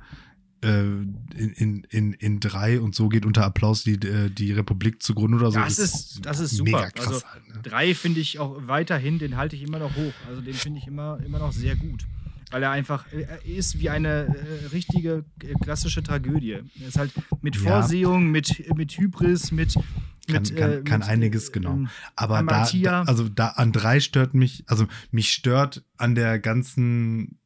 [0.63, 5.03] äh, in, in, in, in drei und so geht unter Applaus die, äh, die Republik
[5.03, 5.59] zugrunde oder so.
[5.59, 6.71] Das ist, das ist super.
[6.71, 7.63] Mega krass also, halt, ne?
[7.63, 10.13] drei finde ich auch weiterhin, den halte ich immer noch hoch.
[10.29, 12.05] Also den finde ich immer, immer noch sehr gut.
[12.51, 16.53] Weil er einfach er ist wie eine äh, richtige äh, klassische Tragödie.
[16.53, 17.63] Er ist halt mit Ja.
[17.63, 19.75] Vorsehung, mit, mit Hybris, mit.
[19.75, 21.73] Kann, mit, kann, äh, kann mit, einiges, äh, genau.
[21.73, 26.39] ähm, Aber da, da, also da an drei stört mich, also mich stört an der
[26.39, 27.39] ganzen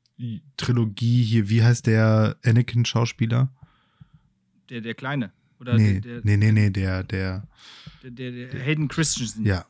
[0.57, 3.51] Trilogie hier, wie heißt der Anakin-Schauspieler?
[4.71, 5.33] Der, der Kleine.
[5.61, 7.47] Oder Nee, der, der, nee, nee, nee, der, der,
[8.03, 9.45] der, der, der Hayden Christensen.
[9.45, 9.65] ja.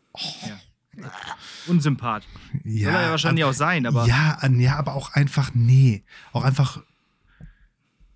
[0.46, 0.60] Ja.
[1.66, 2.24] Unsympath.
[2.64, 4.06] ja Soll er ja wahrscheinlich aber- auch sein, aber.
[4.06, 6.04] Ja, ja, aber auch einfach, nee.
[6.32, 6.82] Auch einfach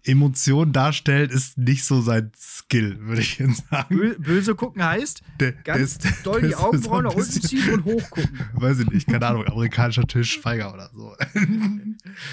[0.04, 3.94] Emotionen darstellt, ist nicht so sein Skill, würde ich jetzt sagen.
[3.94, 7.70] Bö böse gucken heißt, Der, ganz der ist- doll die so Augenbrauen nach unten ziehen
[7.74, 8.40] und hochgucken.
[8.54, 11.14] Weiß ich nicht, keine Ahnung, amerikanischer Tischfeiger oder so.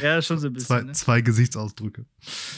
[0.01, 0.67] Ja, schon so ein bisschen.
[0.67, 0.91] zwei, ne?
[0.93, 2.05] zwei Gesichtsausdrücke.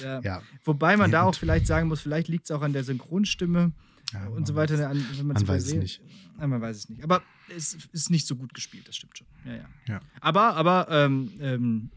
[0.03, 0.19] Ja.
[0.19, 0.41] Ja.
[0.63, 3.71] Wobei man Nee, da auch vielleicht sagen muss, vielleicht liegt es auch an der Synchronstimme.
[4.13, 4.77] Ja, und so weiter.
[4.77, 6.01] Weiß, wenn man weiß es nicht.
[6.37, 7.03] Nein, man weiß es nicht.
[7.03, 7.21] Aber
[7.55, 9.27] es ist nicht so gut gespielt, das stimmt schon.
[9.45, 9.69] Ja, ja.
[9.87, 10.01] ja.
[10.21, 11.91] Aber, aber ähm, ähm,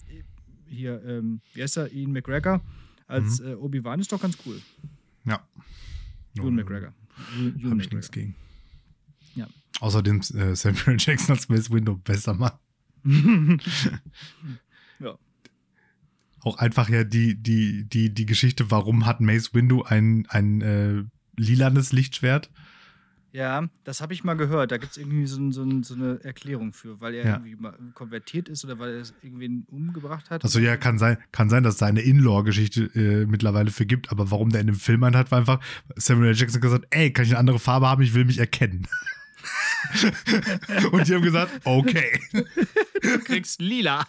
[0.66, 1.92] hier, ähm, wie heißt er?
[1.92, 2.62] Ian McGregor
[3.06, 3.48] als mhm.
[3.48, 4.61] äh, Obi-Wan ist doch ganz cool.
[5.24, 5.46] Ja.
[6.36, 6.94] Ewan McGregor.
[7.64, 8.34] Habe ich nichts gegen.
[9.34, 9.48] Ja.
[9.80, 12.58] Außerdem äh, Samuel Jackson als Mace Window besser macht.
[15.00, 15.18] ja.
[16.40, 21.04] Auch einfach ja die, die, die, die Geschichte, warum hat Mace Window ein, ein äh,
[21.41, 22.51] lilanes Lichtschwert?
[23.32, 24.72] Ja, das habe ich mal gehört.
[24.72, 27.41] Da gibt es irgendwie so, so, so, eine Erklärung für, weil er ja.
[27.41, 27.57] irgendwie
[27.95, 30.43] konvertiert ist oder weil er es irgendwen umgebracht hat.
[30.43, 34.11] Also ja, kann sein, kann sein, dass es da eine In-Law-Geschichte äh, mittlerweile für gibt,
[34.11, 35.61] aber warum der in dem Film einen hat, war einfach,
[35.95, 38.88] Samuel Jackson gesagt, ey, kann ich eine andere Farbe haben, ich will mich erkennen.
[40.93, 42.20] Und die haben gesagt, okay.
[43.01, 44.07] Du kriegst lila.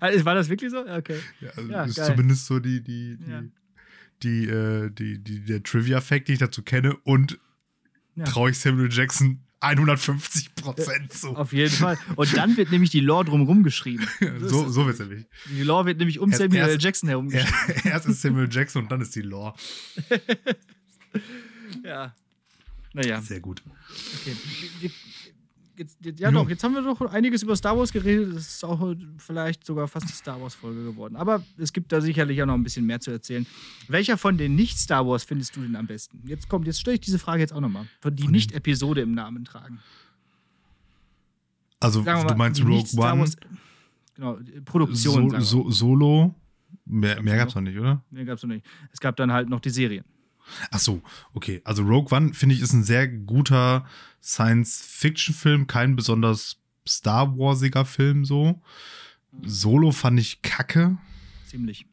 [0.00, 0.78] Also, war das wirklich so?
[0.78, 1.18] Okay.
[1.40, 2.06] Ja, also ja, ist geil.
[2.06, 3.42] zumindest so die, die, die, ja.
[4.22, 6.96] Die, äh, die, die, der Trivia-Fact, den ich dazu kenne.
[7.04, 7.38] Und
[8.14, 8.24] ja.
[8.24, 11.36] traue ich Samuel Jackson 150 Prozent zu.
[11.36, 11.96] Auf jeden Fall.
[12.16, 14.06] Und dann wird nämlich die Lore drumherum geschrieben.
[14.40, 15.26] so so wird es nämlich.
[15.50, 17.80] Die Lore wird nämlich um erst, Samuel erst, Jackson herum geschrieben.
[17.84, 19.54] Erst ist Samuel Jackson und dann ist die Lore.
[21.84, 22.14] ja.
[22.92, 23.22] Naja.
[23.22, 23.62] Sehr gut.
[24.20, 24.90] Okay.
[25.82, 28.36] Jetzt, ja, doch, jetzt haben wir doch einiges über Star Wars geredet.
[28.36, 31.16] Das ist auch vielleicht sogar fast die Star Wars-Folge geworden.
[31.16, 33.46] Aber es gibt da sicherlich auch noch ein bisschen mehr zu erzählen.
[33.88, 36.22] Welcher von den Nicht-Star Wars findest du denn am besten?
[36.24, 37.86] Jetzt kommt, jetzt stelle ich diese Frage jetzt auch nochmal.
[38.00, 39.80] Von die Nicht-Episode im Namen tragen.
[41.80, 43.28] Also, mal, du meinst Rogue One?
[44.14, 45.30] genau, Produktion.
[45.40, 46.34] So, so, Solo?
[46.84, 48.02] Mehr, mehr gab es noch nicht, oder?
[48.10, 48.64] Mehr gab es noch nicht.
[48.92, 50.04] Es gab dann halt noch die Serien.
[50.70, 51.02] Ach so,
[51.34, 51.60] okay.
[51.64, 53.86] Also Rogue One finde ich ist ein sehr guter
[54.22, 58.60] Science-Fiction-Film, kein besonders Star Warsiger Film so.
[59.42, 60.98] Solo fand ich kacke.
[61.46, 61.86] Ziemlich.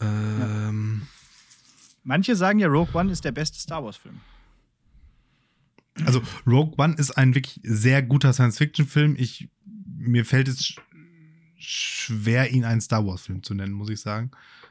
[0.00, 1.06] Ähm, ja.
[2.04, 4.20] Manche sagen ja, Rogue One ist der beste Star Wars-Film.
[6.04, 9.16] Also Rogue One ist ein wirklich sehr guter Science-Fiction-Film.
[9.18, 9.48] Ich
[9.96, 10.74] mir fällt es
[11.56, 14.30] schwer, ihn einen Star Wars-Film zu nennen, muss ich sagen.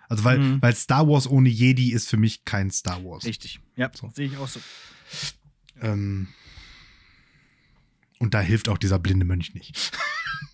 [0.09, 0.61] Also weil, mhm.
[0.61, 3.25] weil Star Wars ohne Jedi ist für mich kein Star Wars.
[3.25, 4.11] Richtig, ja, so.
[4.13, 4.59] sehe ich auch so.
[5.81, 6.27] Ähm,
[8.19, 9.91] und da hilft auch dieser blinde Mönch nicht.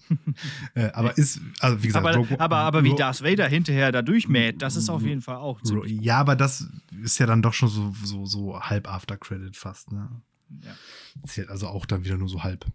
[0.74, 4.02] äh, aber ist, also wie gesagt, aber, Rogue, aber, aber wie Darth Vader hinterher da
[4.02, 6.68] durchmäht, das ist auf jeden Fall auch Ja, aber das
[7.04, 10.10] ist ja dann doch schon so, so, so halb After Credit fast, ne?
[10.64, 10.76] Ja.
[11.28, 12.66] Zählt also auch dann wieder nur so halb.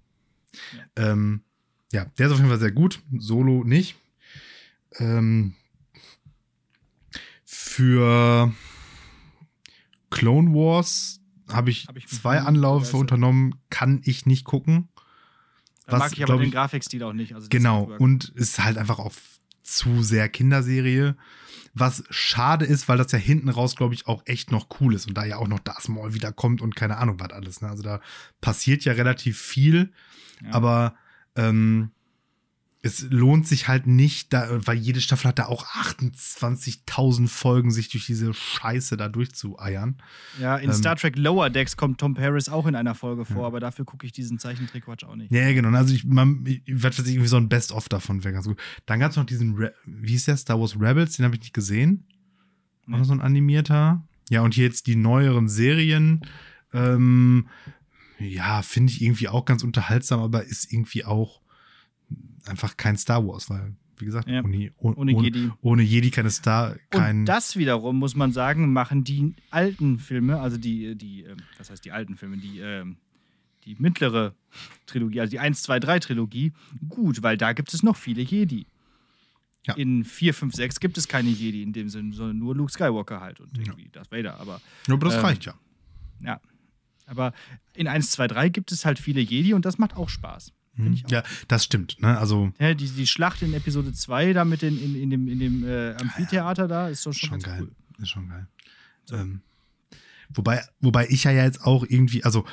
[0.96, 1.10] Ja.
[1.10, 1.42] Ähm,
[1.92, 3.00] ja, der ist auf jeden Fall sehr gut.
[3.18, 3.96] Solo nicht.
[4.98, 5.54] Ähm,
[7.74, 8.52] für
[10.10, 14.88] Clone Wars habe ich, hab ich zwei Anläufe unternommen, kann ich nicht gucken.
[15.86, 17.34] Da was, mag ich aber den Grafikstil auch nicht.
[17.34, 19.12] Also genau, und ist halt einfach auch
[19.62, 21.16] zu sehr Kinderserie.
[21.74, 25.08] Was schade ist, weil das ja hinten raus, glaube ich, auch echt noch cool ist
[25.08, 27.60] und da ja auch noch das Maul wieder kommt und keine Ahnung was alles.
[27.60, 27.68] Ne?
[27.68, 28.00] Also da
[28.40, 29.92] passiert ja relativ viel,
[30.44, 30.52] ja.
[30.52, 30.94] aber
[31.34, 31.90] ähm,
[32.84, 37.88] es lohnt sich halt nicht, da, weil jede Staffel hat da auch 28.000 Folgen, sich
[37.88, 39.96] durch diese Scheiße da durchzueiern.
[40.38, 43.40] Ja, in ähm, Star Trek Lower Decks kommt Tom Paris auch in einer Folge vor,
[43.40, 43.46] ja.
[43.46, 45.32] aber dafür gucke ich diesen Zeichentrickquatsch auch nicht.
[45.32, 45.74] Ja, genau.
[45.74, 48.60] Also ich, man, ich werde irgendwie so ein Best-of davon wäre ganz gut.
[48.84, 51.40] Dann gab es noch diesen, Re wie hieß der, Star Wars Rebels, den habe ich
[51.40, 52.06] nicht gesehen.
[52.84, 52.98] Nee.
[52.98, 54.06] War so ein animierter.
[54.28, 56.20] Ja, und hier jetzt die neueren Serien.
[56.74, 57.48] Ähm,
[58.18, 61.40] ja, finde ich irgendwie auch ganz unterhaltsam, aber ist irgendwie auch
[62.46, 64.42] einfach kein Star Wars, weil, wie gesagt, ja.
[64.42, 65.50] ohne, ohne, ohne, Jedi.
[65.62, 67.20] ohne Jedi keine Star, kein.
[67.20, 71.70] Und das wiederum, muss man sagen, machen die alten Filme, also die, die, ähm, was
[71.70, 72.96] heißt die alten Filme, die, ähm,
[73.64, 74.34] die mittlere
[74.86, 76.52] Trilogie, also die 1, 2, 3 Trilogie,
[76.88, 78.66] gut, weil da gibt es noch viele Jedi.
[79.66, 79.74] Ja.
[79.74, 83.20] In 4, 5, 6 gibt es keine Jedi in dem Sinne, sondern nur Luke Skywalker
[83.20, 83.90] halt und irgendwie ja.
[83.92, 84.38] Darth Vader.
[84.38, 85.54] Aber, ja, aber das ähm, reicht ja.
[86.20, 86.40] Ja.
[87.06, 87.32] Aber
[87.74, 90.52] in 1, 2, 3 gibt es halt viele Jedi und das macht auch Spaß.
[90.76, 91.02] Mhm.
[91.08, 92.00] Ja, das stimmt.
[92.00, 92.18] Ne?
[92.18, 95.38] Also ja, die, die Schlacht in Episode 2 da mit den, in, in dem, in
[95.38, 97.62] dem äh, Amphitheater da ist doch schon, schon geil.
[97.62, 97.72] Cool.
[98.02, 98.48] Ist schon geil.
[99.04, 99.16] So.
[99.16, 99.40] Ähm,
[100.30, 102.44] wobei, wobei ich ja jetzt auch irgendwie, also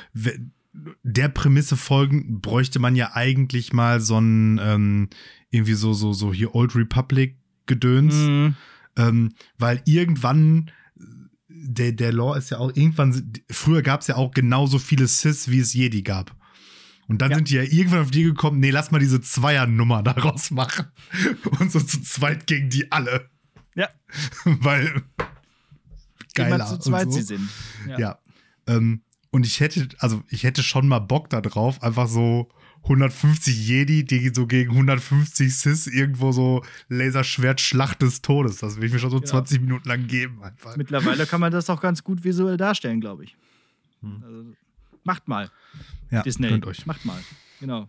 [1.02, 5.08] der Prämisse folgen bräuchte man ja eigentlich mal so ein ähm,
[5.50, 8.14] irgendwie so, so, so hier Old Republic Gedöns.
[8.14, 8.54] Mhm.
[8.96, 10.70] Ähm, weil irgendwann
[11.48, 15.48] der, der Law ist ja auch irgendwann, früher gab es ja auch genauso viele Sis,
[15.48, 16.34] wie es Jedi gab.
[17.12, 17.36] Und dann ja.
[17.36, 20.86] sind die ja irgendwann auf die gekommen, nee, lass mal diese Zweiernummer daraus machen.
[21.60, 23.28] Und so zu zweit gegen die alle.
[23.74, 23.90] Ja.
[24.44, 25.02] Weil
[26.34, 27.18] geiler zu zweit so.
[27.18, 27.50] sie sind.
[27.86, 27.98] Ja.
[27.98, 28.18] ja.
[28.66, 32.48] Ähm, und ich hätte, also ich hätte schon mal Bock da drauf, einfach so
[32.84, 38.56] 150 Jedi, die so gegen 150 Sis irgendwo so Laserschwert Schlacht des Todes.
[38.56, 39.32] Das will ich mir schon so genau.
[39.32, 40.42] 20 Minuten lang geben.
[40.42, 40.78] Einfach.
[40.78, 43.36] Mittlerweile kann man das auch ganz gut visuell darstellen, glaube ich.
[44.00, 44.22] Hm.
[44.24, 44.54] Also,
[45.04, 45.50] macht mal.
[46.10, 46.52] Ja, Disney.
[46.64, 46.86] Euch.
[46.86, 47.18] Macht mal.
[47.60, 47.88] Genau.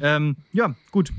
[0.00, 1.12] Ähm, ja, gut.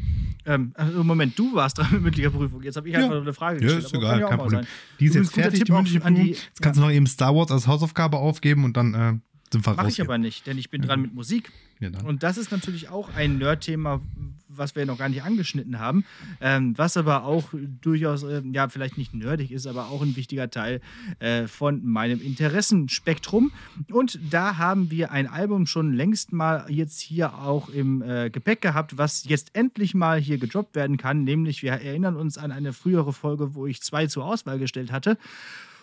[0.46, 2.62] Ähm, also Moment, du warst dran mit mündlicher Prüfung.
[2.62, 3.00] Jetzt habe ich Ja.
[3.00, 3.86] einfach nur eine Frage Ja, gestellt.
[3.86, 4.60] ist aber egal, ja kein Problem.
[4.62, 4.68] sein.
[5.00, 6.26] Die ist Übrigens, jetzt fertig, die mündliche die- Prüfung.
[6.28, 9.14] Jetzt kannst du noch eben Star Wars als Hausaufgabe aufgeben und dann äh,
[9.52, 11.52] sind wir Mache ich aber nicht, denn ich bin dran mit Musik.
[11.80, 11.90] Ja.
[12.06, 14.02] Und das ist natürlich auch ein Nerd-Thema,
[14.48, 16.06] was wir noch gar nicht angeschnitten haben,
[16.40, 20.50] ähm, was aber auch durchaus, äh, ja, vielleicht nicht nerdig ist, aber auch ein wichtiger
[20.50, 20.82] Teil
[21.20, 23.52] äh, von meinem Interessenspektrum.
[23.92, 28.62] Und da haben wir ein Album schon längst mal jetzt hier auch im äh, Gepäck
[28.62, 31.24] gehabt, was jetzt endlich mal hier gedroppt werden kann.
[31.24, 35.18] Nämlich, wir erinnern uns an eine frühere Folge, wo ich zwei zur Auswahl gestellt hatte.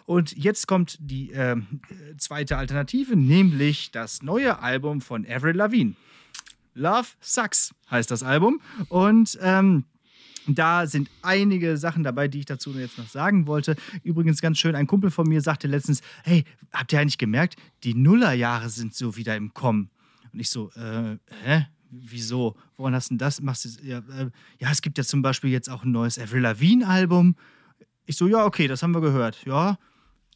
[0.06, 1.56] Und jetzt kommt die äh,
[2.18, 5.94] zweite Alternative, nämlich das neue Album von Avril Lavigne.
[6.74, 8.60] Love Sucks heißt das Album.
[8.88, 9.84] Und ähm,
[10.46, 13.76] da sind einige Sachen dabei, die ich dazu jetzt noch sagen wollte.
[14.02, 17.94] Übrigens ganz schön, ein Kumpel von mir sagte letztens, hey, habt ihr eigentlich gemerkt, die
[17.94, 19.90] Nullerjahre sind so wieder im Kommen.
[20.32, 21.66] Und ich so, äh, hä?
[21.94, 22.56] Wieso?
[22.78, 23.42] Woran hast du denn das?
[23.42, 26.40] Machst du, ja, äh, ja, es gibt ja zum Beispiel jetzt auch ein neues Avril
[26.40, 27.36] Lavigne-Album.
[28.06, 29.44] Ich so, ja, okay, das haben wir gehört.
[29.44, 29.78] Ja,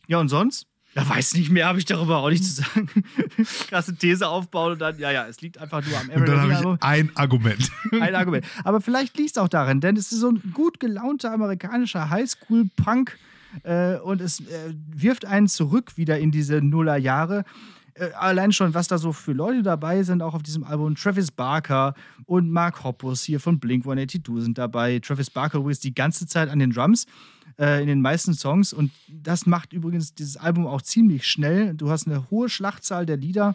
[0.07, 0.67] ja, und sonst?
[0.97, 2.89] Ja, weiß nicht mehr, habe ich darüber auch nicht zu sagen.
[3.69, 6.41] Krasse These aufbauen und dann, ja, ja, es liegt einfach nur am Und Avril dann
[6.41, 7.71] habe ich ein Argument.
[8.01, 8.47] Ein Argument.
[8.65, 13.19] Aber vielleicht liegt es auch darin, denn es ist so ein gut gelaunter amerikanischer Highschool-Punk
[13.65, 17.45] äh, und es äh, wirft einen zurück wieder in diese Nullerjahre.
[17.97, 20.95] Äh, allein schon, was da so für Leute dabei sind, auch auf diesem Album.
[20.95, 21.95] Travis Barker
[22.27, 24.99] und Mark Hoppus hier von Blink 182 sind dabei.
[24.99, 27.07] Travis Barker übrigens die ganze Zeit an den Drums
[27.59, 31.75] äh, in den meisten Songs und das macht übrigens dieses Album auch ziemlich schnell.
[31.75, 33.55] Du hast eine hohe Schlachtzahl der Lieder.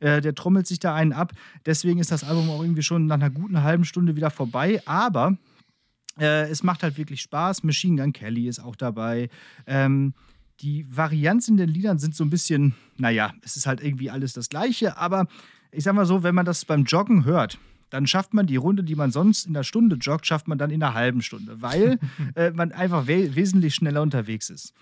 [0.00, 1.32] Äh, der trommelt sich da einen ab.
[1.64, 4.82] Deswegen ist das Album auch irgendwie schon nach einer guten halben Stunde wieder vorbei.
[4.84, 5.38] Aber
[6.18, 7.62] äh, es macht halt wirklich Spaß.
[7.62, 9.30] Machine Gun Kelly ist auch dabei.
[9.66, 10.12] Ähm,
[10.60, 14.32] die Varianz in den Liedern sind so ein bisschen, naja, es ist halt irgendwie alles
[14.32, 14.96] das Gleiche.
[14.96, 15.26] Aber
[15.70, 17.58] ich sag mal so, wenn man das beim Joggen hört,
[17.90, 20.70] dann schafft man die Runde, die man sonst in einer Stunde joggt, schafft man dann
[20.70, 21.98] in einer halben Stunde, weil
[22.34, 24.72] äh, man einfach we wesentlich schneller unterwegs ist.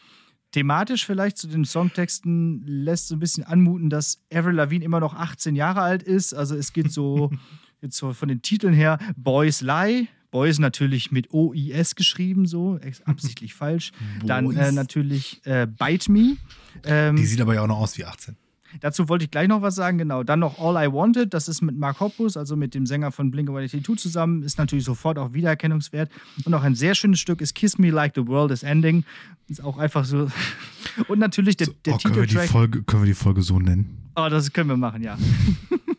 [0.52, 5.14] Thematisch vielleicht zu den Songtexten lässt so ein bisschen anmuten, dass Avril Lavigne immer noch
[5.14, 6.32] 18 Jahre alt ist.
[6.32, 7.32] Also es geht so,
[7.82, 10.06] jetzt so von den Titeln her, Boys Lie.
[10.34, 13.92] Boys natürlich mit O-I-S geschrieben, so, ex- absichtlich falsch.
[14.24, 16.36] Dann äh, natürlich äh, Bite Me.
[16.82, 18.34] Ähm, Die sieht aber ja auch noch aus wie 18.
[18.80, 20.24] Dazu wollte ich gleich noch was sagen, genau.
[20.24, 23.30] Dann noch All I Wanted, das ist mit Mark Hoppus, also mit dem Sänger von
[23.30, 26.10] Blink-182 zusammen, ist natürlich sofort auch wiedererkennungswert.
[26.44, 29.04] Und auch ein sehr schönes Stück ist Kiss Me Like the World is Ending.
[29.46, 30.26] Ist auch einfach so.
[31.06, 32.50] Und natürlich der, der oh, können, wir die Titeltrack.
[32.50, 33.98] Folge, können wir die Folge so nennen?
[34.16, 35.16] Oh, das können wir machen, ja.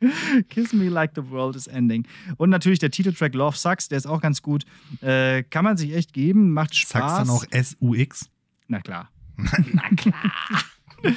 [0.48, 2.06] Kiss Me Like the World is Ending.
[2.36, 4.64] Und natürlich der Titeltrack Love Sucks, der ist auch ganz gut.
[5.00, 7.00] Äh, kann man sich echt geben, macht Spaß.
[7.00, 8.30] Sagst dann auch S-U-X?
[8.68, 9.10] Na klar.
[11.02, 11.08] Wo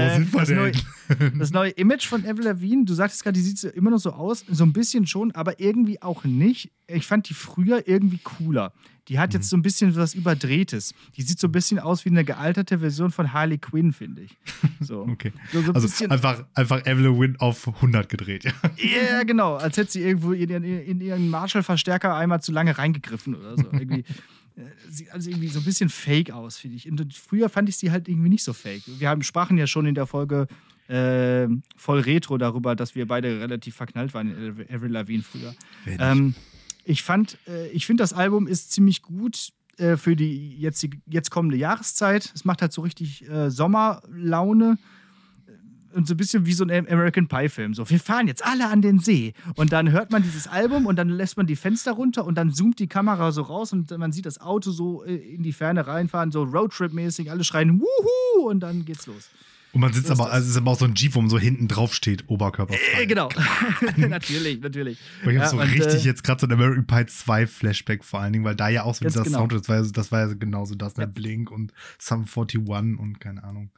[0.00, 0.56] Äh, sind wir das denn?
[0.56, 0.72] neue-
[1.38, 4.12] Das neue Image von Avril Lavigne, du sagtest gerade, die sieht so immer noch so
[4.12, 6.70] aus, so ein bisschen schon, aber irgendwie auch nicht.
[6.88, 8.72] Ich fand die früher irgendwie cooler.
[9.08, 9.34] Die hat Mhm.
[9.38, 10.92] jetzt so ein bisschen was Überdrehtes.
[11.16, 14.36] Die sieht so ein bisschen aus wie eine gealterte Version von Harley Quinn, finde ich.
[14.80, 15.06] So.
[15.08, 15.32] Okay.
[15.52, 18.44] So, so ein Also einfach, einfach Evelyn Win auf 100 gedreht.
[18.44, 18.52] Ja.
[19.18, 19.54] ja, genau.
[19.56, 23.64] Als hätte sie irgendwo in, ihren- in ihren Marshall-Verstärker einmal zu lange reingegriffen oder so.
[23.72, 24.04] Irgendwie.
[24.56, 26.90] äh, Sieht also irgendwie so ein bisschen fake aus, finde ich.
[26.90, 28.82] Und früher fand ich sie halt irgendwie nicht so fake.
[28.98, 30.46] Wir haben, sprachen ja schon in der Folge
[30.88, 35.54] äh, voll Retro darüber, dass wir beide relativ verknallt waren in Avril Lavigne früher.
[35.98, 36.34] Ähm,
[36.84, 41.30] ich fand, äh, ich finde, das Album ist ziemlich gut äh, für die jetzt, jetzt
[41.30, 42.32] kommende Jahreszeit.
[42.34, 44.78] Es macht halt so richtig äh, Sommerlaune
[45.96, 47.74] und so ein bisschen wie so ein American Pie-Film.
[47.74, 49.32] So, wir fahren jetzt alle an den See.
[49.56, 52.52] Und dann hört man dieses Album und dann lässt man die Fenster runter und dann
[52.52, 55.86] zoomt die Kamera so raus und man sieht das Auto so äh, in die Ferne
[55.86, 59.30] reinfahren, so Roadtrip-mäßig, alle schreien Wuhu und dann geht's los.
[59.72, 61.28] Und man sitzt So aber, also es ist aber auch so ein Jeep, wo man
[61.28, 62.74] so hinten drauf steht, Oberkörper.
[62.98, 63.28] Äh, genau.
[63.96, 64.98] natürlich, natürlich.
[65.20, 68.02] Ich habe Ja, so und, richtig äh, jetzt gerade so ein American Pie 2 Flashback
[68.04, 69.40] vor allen Dingen, weil da ja auch so dieser genau.
[69.40, 71.04] Sound, das war, ja- das war ja genauso das, ne?
[71.04, 71.10] Ja.
[71.10, 72.58] Blink und Sum 41
[72.98, 73.70] und keine Ahnung.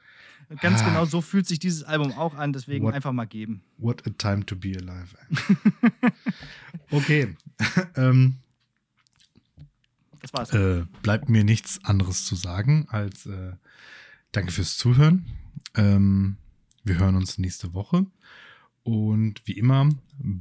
[0.61, 0.85] Ganz Ah.
[0.89, 3.63] genau so fühlt sich dieses Album auch an, deswegen What- einfach mal geben.
[3.77, 5.15] What a time to be alive.
[6.91, 7.37] okay.
[7.97, 8.37] ähm,
[10.21, 10.53] Das war's.
[10.53, 13.53] äh, bleibt mir nichts anderes zu sagen als äh,
[14.33, 15.27] danke fürs Zuhören.
[15.75, 16.37] Ähm,
[16.85, 18.07] wir hören uns nächste Woche.
[18.85, 19.91] Und wie immer,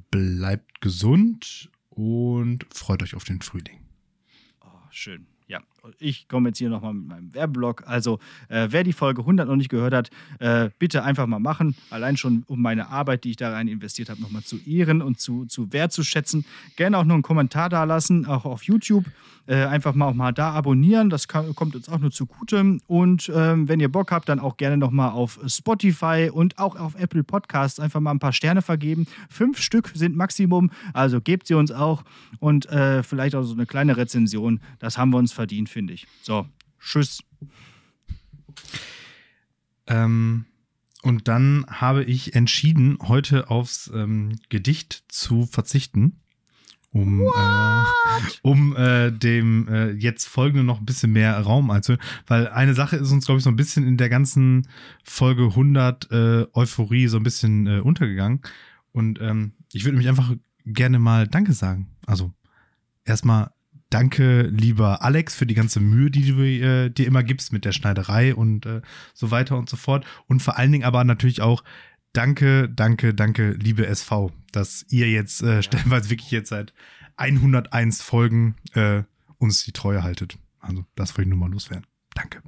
[0.10, 3.82] bleibt gesund und freut euch auf den Frühling.
[4.62, 5.28] Oh, schön.
[5.48, 5.62] Ja.
[6.00, 7.84] Ich komme jetzt hier nochmal mit meinem Werbeblock.
[7.88, 8.20] Also,
[8.50, 11.76] äh, wer die Folge 100 noch nicht gehört hat, äh, bitte einfach mal machen.
[11.90, 15.22] Allein schon, um meine Arbeit, die ich da rein investiert habe, nochmal zu ehren und
[15.22, 16.46] zu, zu wertzuschätzen.
[16.76, 19.06] Gerne auch noch einen Kommentar da lassen, auch auf YouTube.
[19.48, 21.10] Äh, einfach mal auch mal da abonnieren.
[21.10, 22.80] Das kann, kommt uns auch nur zugute.
[22.86, 26.96] Und ähm, wenn ihr Bock habt, dann auch gerne nochmal auf Spotify und auch auf
[26.96, 29.08] Apple Podcasts einfach mal ein paar Sterne vergeben.
[29.30, 32.04] Fünf Stück sind Maximum, also gebt sie uns auch.
[32.40, 34.60] Und äh, vielleicht auch so eine kleine Rezension.
[34.80, 36.08] Das haben wir uns verdient, finde ich.
[36.22, 36.48] So,
[36.80, 37.24] tschüss.
[39.88, 40.46] Ähm,
[41.04, 46.20] und dann habe ich entschieden, heute aufs ähm, Gedicht zu verzichten
[46.92, 47.84] um, äh,
[48.42, 52.02] um äh, dem äh, jetzt folgenden noch ein bisschen mehr Raum einzuholen.
[52.26, 54.68] Weil eine Sache ist uns, glaube ich, so ein bisschen in der ganzen
[55.04, 58.42] Folge 100 äh, Euphorie so ein bisschen äh, untergegangen.
[58.92, 60.34] Und ähm, ich würde mich einfach
[60.66, 61.90] gerne mal Danke sagen.
[62.06, 62.34] Also
[63.06, 63.52] erstmal
[63.90, 67.72] danke, lieber Alex, für die ganze Mühe, die du äh, dir immer gibst mit der
[67.72, 68.82] Schneiderei und äh,
[69.14, 70.06] so weiter und so fort.
[70.28, 71.64] Und vor allen Dingen aber natürlich auch
[72.14, 76.74] danke, danke, danke, liebe SV, dass ihr jetzt äh, stellenweise wirklich jetzt seit
[77.18, 79.04] 101 Folgen äh,
[79.38, 80.38] uns die Treue haltet.
[80.60, 81.86] Also, das wollte ich nur mal loswerden.
[82.14, 82.42] Danke.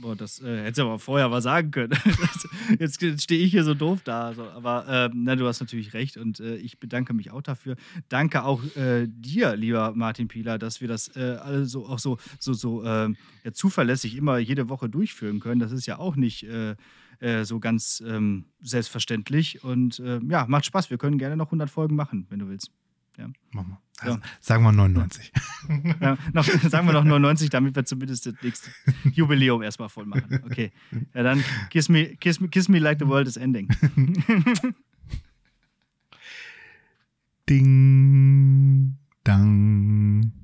[0.00, 1.92] Boah, das äh, hättest du aber vorher mal sagen können.
[2.78, 4.32] jetzt, stehe ich hier so doof da.
[4.32, 4.44] So.
[4.44, 7.74] Aber äh, na, du hast natürlich recht und äh, ich bedanke mich auch dafür.
[8.08, 12.52] Danke auch äh, dir, lieber Martin Pieler, dass wir das äh, alle auch so, so,
[12.52, 15.60] so ähm, ja, zuverlässig immer jede Woche durchführen können.
[15.60, 16.76] Das ist ja auch nicht äh,
[17.18, 19.64] äh, so ganz ähm, selbstverständlich.
[19.64, 20.90] Und äh, ja, macht Spaß.
[20.90, 22.70] Wir können gerne noch 100 Folgen machen, wenn du willst.
[23.18, 23.28] Ja.
[23.50, 23.80] Machen wir.
[24.00, 24.22] Also, ja.
[24.40, 25.32] Sagen wir 99.
[26.00, 28.70] Ja, noch, sagen wir noch 99, damit wir zumindest das nächste
[29.12, 30.40] Jubiläum erstmal voll machen.
[30.44, 30.70] Okay.
[31.14, 33.68] Ja, dann kiss me, kiss me, kiss me like the world is ending.
[37.48, 40.37] Ding, dang.